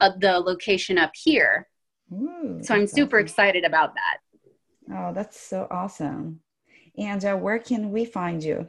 the 0.00 0.38
location 0.38 0.98
up 0.98 1.12
here. 1.14 1.68
Ooh, 2.12 2.60
so 2.62 2.74
I'm 2.74 2.86
super 2.86 3.16
awesome. 3.16 3.24
excited 3.24 3.64
about 3.64 3.94
that. 3.94 4.18
Oh, 4.92 5.12
that's 5.12 5.40
so 5.40 5.66
awesome. 5.70 6.40
And 6.98 7.24
uh, 7.24 7.36
where 7.36 7.58
can 7.58 7.90
we 7.90 8.04
find 8.04 8.42
you? 8.42 8.68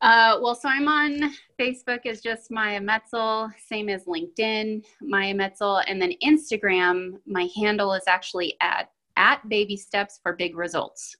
Uh, 0.00 0.38
well, 0.40 0.54
so 0.54 0.68
I'm 0.68 0.88
on 0.88 1.32
Facebook 1.58 2.06
as 2.06 2.20
just 2.20 2.50
Maya 2.50 2.80
Metzel, 2.80 3.50
same 3.66 3.88
as 3.88 4.04
LinkedIn, 4.04 4.84
Maya 5.00 5.34
Metzel, 5.34 5.82
and 5.88 6.00
then 6.00 6.12
Instagram. 6.22 7.14
My 7.26 7.48
handle 7.56 7.92
is 7.94 8.04
actually 8.06 8.56
at 8.60 8.90
at 9.16 9.48
Baby 9.48 9.76
Steps 9.76 10.20
for 10.22 10.34
Big 10.34 10.56
Results. 10.56 11.16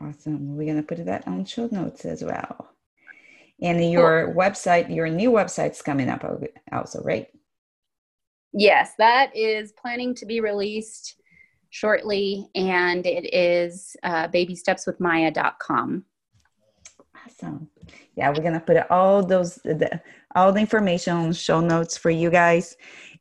Awesome. 0.00 0.56
We're 0.56 0.66
gonna 0.66 0.82
put 0.82 1.04
that 1.04 1.28
on 1.28 1.44
show 1.44 1.68
notes 1.70 2.04
as 2.04 2.24
well. 2.24 2.70
And 3.60 3.92
your 3.92 4.26
cool. 4.26 4.34
website, 4.34 4.94
your 4.94 5.08
new 5.08 5.30
website's 5.30 5.80
coming 5.80 6.08
up 6.08 6.24
also, 6.72 7.02
right? 7.02 7.28
Yes, 8.52 8.92
that 8.98 9.36
is 9.36 9.72
planning 9.72 10.14
to 10.16 10.26
be 10.26 10.40
released 10.40 11.16
shortly, 11.74 12.48
and 12.54 13.04
it 13.04 13.34
is 13.34 13.96
uh, 14.04 14.28
babystepswithmaya.com. 14.28 16.04
Awesome. 17.26 17.68
Yeah, 18.14 18.28
we're 18.28 18.44
gonna 18.44 18.60
put 18.60 18.88
all 18.90 19.24
those 19.24 19.56
the, 19.56 20.00
all 20.36 20.52
the 20.52 20.60
information 20.60 21.16
on 21.16 21.32
show 21.32 21.60
notes 21.60 21.96
for 21.96 22.10
you 22.10 22.30
guys. 22.30 22.76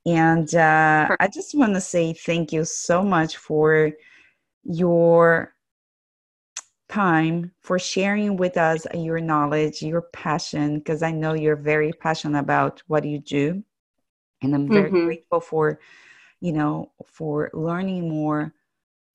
And 0.05 0.53
uh, 0.53 1.15
I 1.19 1.27
just 1.33 1.57
want 1.57 1.73
to 1.73 1.81
say 1.81 2.13
thank 2.13 2.53
you 2.53 2.63
so 2.63 3.01
much 3.01 3.37
for 3.37 3.91
your 4.63 5.55
time, 6.89 7.51
for 7.61 7.79
sharing 7.79 8.37
with 8.37 8.57
us 8.57 8.85
your 8.93 9.19
knowledge, 9.19 9.81
your 9.81 10.03
passion, 10.13 10.77
because 10.77 11.01
I 11.01 11.11
know 11.11 11.33
you're 11.33 11.55
very 11.55 11.91
passionate 11.91 12.39
about 12.39 12.83
what 12.85 13.03
you 13.03 13.17
do. 13.17 13.63
And 14.43 14.53
I'm 14.53 14.67
very 14.67 14.91
mm-hmm. 14.91 15.05
grateful 15.05 15.39
for, 15.39 15.79
you 16.43 16.51
know, 16.51 16.91
for 17.05 17.49
learning 17.53 18.09
more 18.09 18.53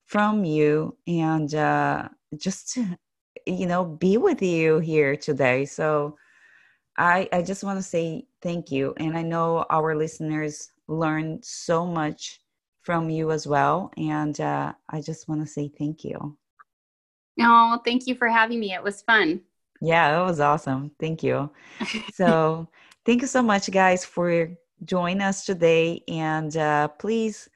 from 0.07 0.47
you 0.47 0.97
and 1.07 1.55
uh, 1.55 2.09
just 2.39 2.73
to 2.73 2.99
you 3.47 3.67
know 3.67 3.85
be 3.85 4.17
with 4.17 4.41
you 4.41 4.79
here 4.79 5.15
today. 5.15 5.67
So 5.67 6.17
i 6.97 7.29
i 7.31 7.43
just 7.43 7.63
want 7.63 7.79
to 7.79 7.83
say 7.83 8.27
thank 8.41 8.73
you. 8.73 8.95
And 8.97 9.17
i 9.17 9.21
know 9.23 9.67
our 9.69 9.95
listeners 9.95 10.71
learned 10.89 11.45
so 11.45 11.85
much 11.85 12.41
from 12.81 13.11
you 13.11 13.31
as 13.31 13.47
well. 13.47 13.93
And 13.99 14.41
uh, 14.41 14.73
i 14.89 15.03
just 15.03 15.29
want 15.29 15.43
to 15.43 15.47
say 15.47 15.71
thank 15.79 16.05
you. 16.05 16.39
Oh 17.41 17.79
thank 17.85 18.07
you 18.07 18.15
for 18.15 18.29
having 18.29 18.59
me. 18.59 18.73
It 18.73 18.83
was 18.83 19.03
fun. 19.03 19.43
Yeah 19.83 20.19
it 20.19 20.25
was 20.25 20.41
awesome. 20.41 20.93
Thank 20.99 21.23
you. 21.23 21.51
So 22.15 22.69
thank 23.05 23.21
you 23.21 23.29
so 23.29 23.43
much 23.43 23.71
guys 23.71 24.05
for 24.05 24.49
joining 24.85 25.21
us 25.21 25.45
today 25.45 26.03
and 26.09 26.57
uh, 26.57 26.89
please 26.89 27.49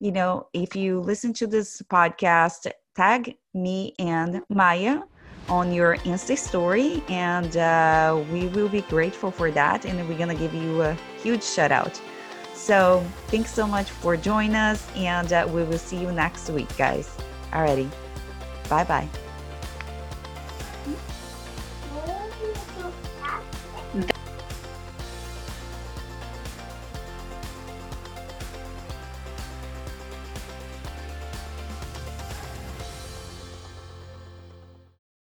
you 0.00 0.12
know 0.12 0.46
if 0.52 0.76
you 0.76 1.00
listen 1.00 1.32
to 1.32 1.46
this 1.46 1.82
podcast 1.82 2.70
tag 2.94 3.36
me 3.54 3.94
and 3.98 4.42
maya 4.48 5.00
on 5.48 5.72
your 5.72 5.96
Insta 5.98 6.36
story, 6.36 7.02
and 7.08 7.56
uh, 7.56 8.22
we 8.32 8.46
will 8.48 8.68
be 8.68 8.82
grateful 8.82 9.30
for 9.30 9.50
that. 9.52 9.84
And 9.84 10.08
we're 10.08 10.18
gonna 10.18 10.34
give 10.34 10.54
you 10.54 10.82
a 10.82 10.94
huge 11.22 11.42
shout 11.42 11.72
out. 11.72 12.00
So 12.54 13.04
thanks 13.28 13.50
so 13.50 13.66
much 13.66 13.90
for 13.90 14.16
joining 14.16 14.56
us, 14.56 14.86
and 14.96 15.32
uh, 15.32 15.48
we 15.50 15.62
will 15.62 15.78
see 15.78 15.98
you 15.98 16.10
next 16.12 16.50
week, 16.50 16.74
guys. 16.76 17.16
Alrighty, 17.52 17.90
bye 18.68 18.84
bye. 18.84 19.25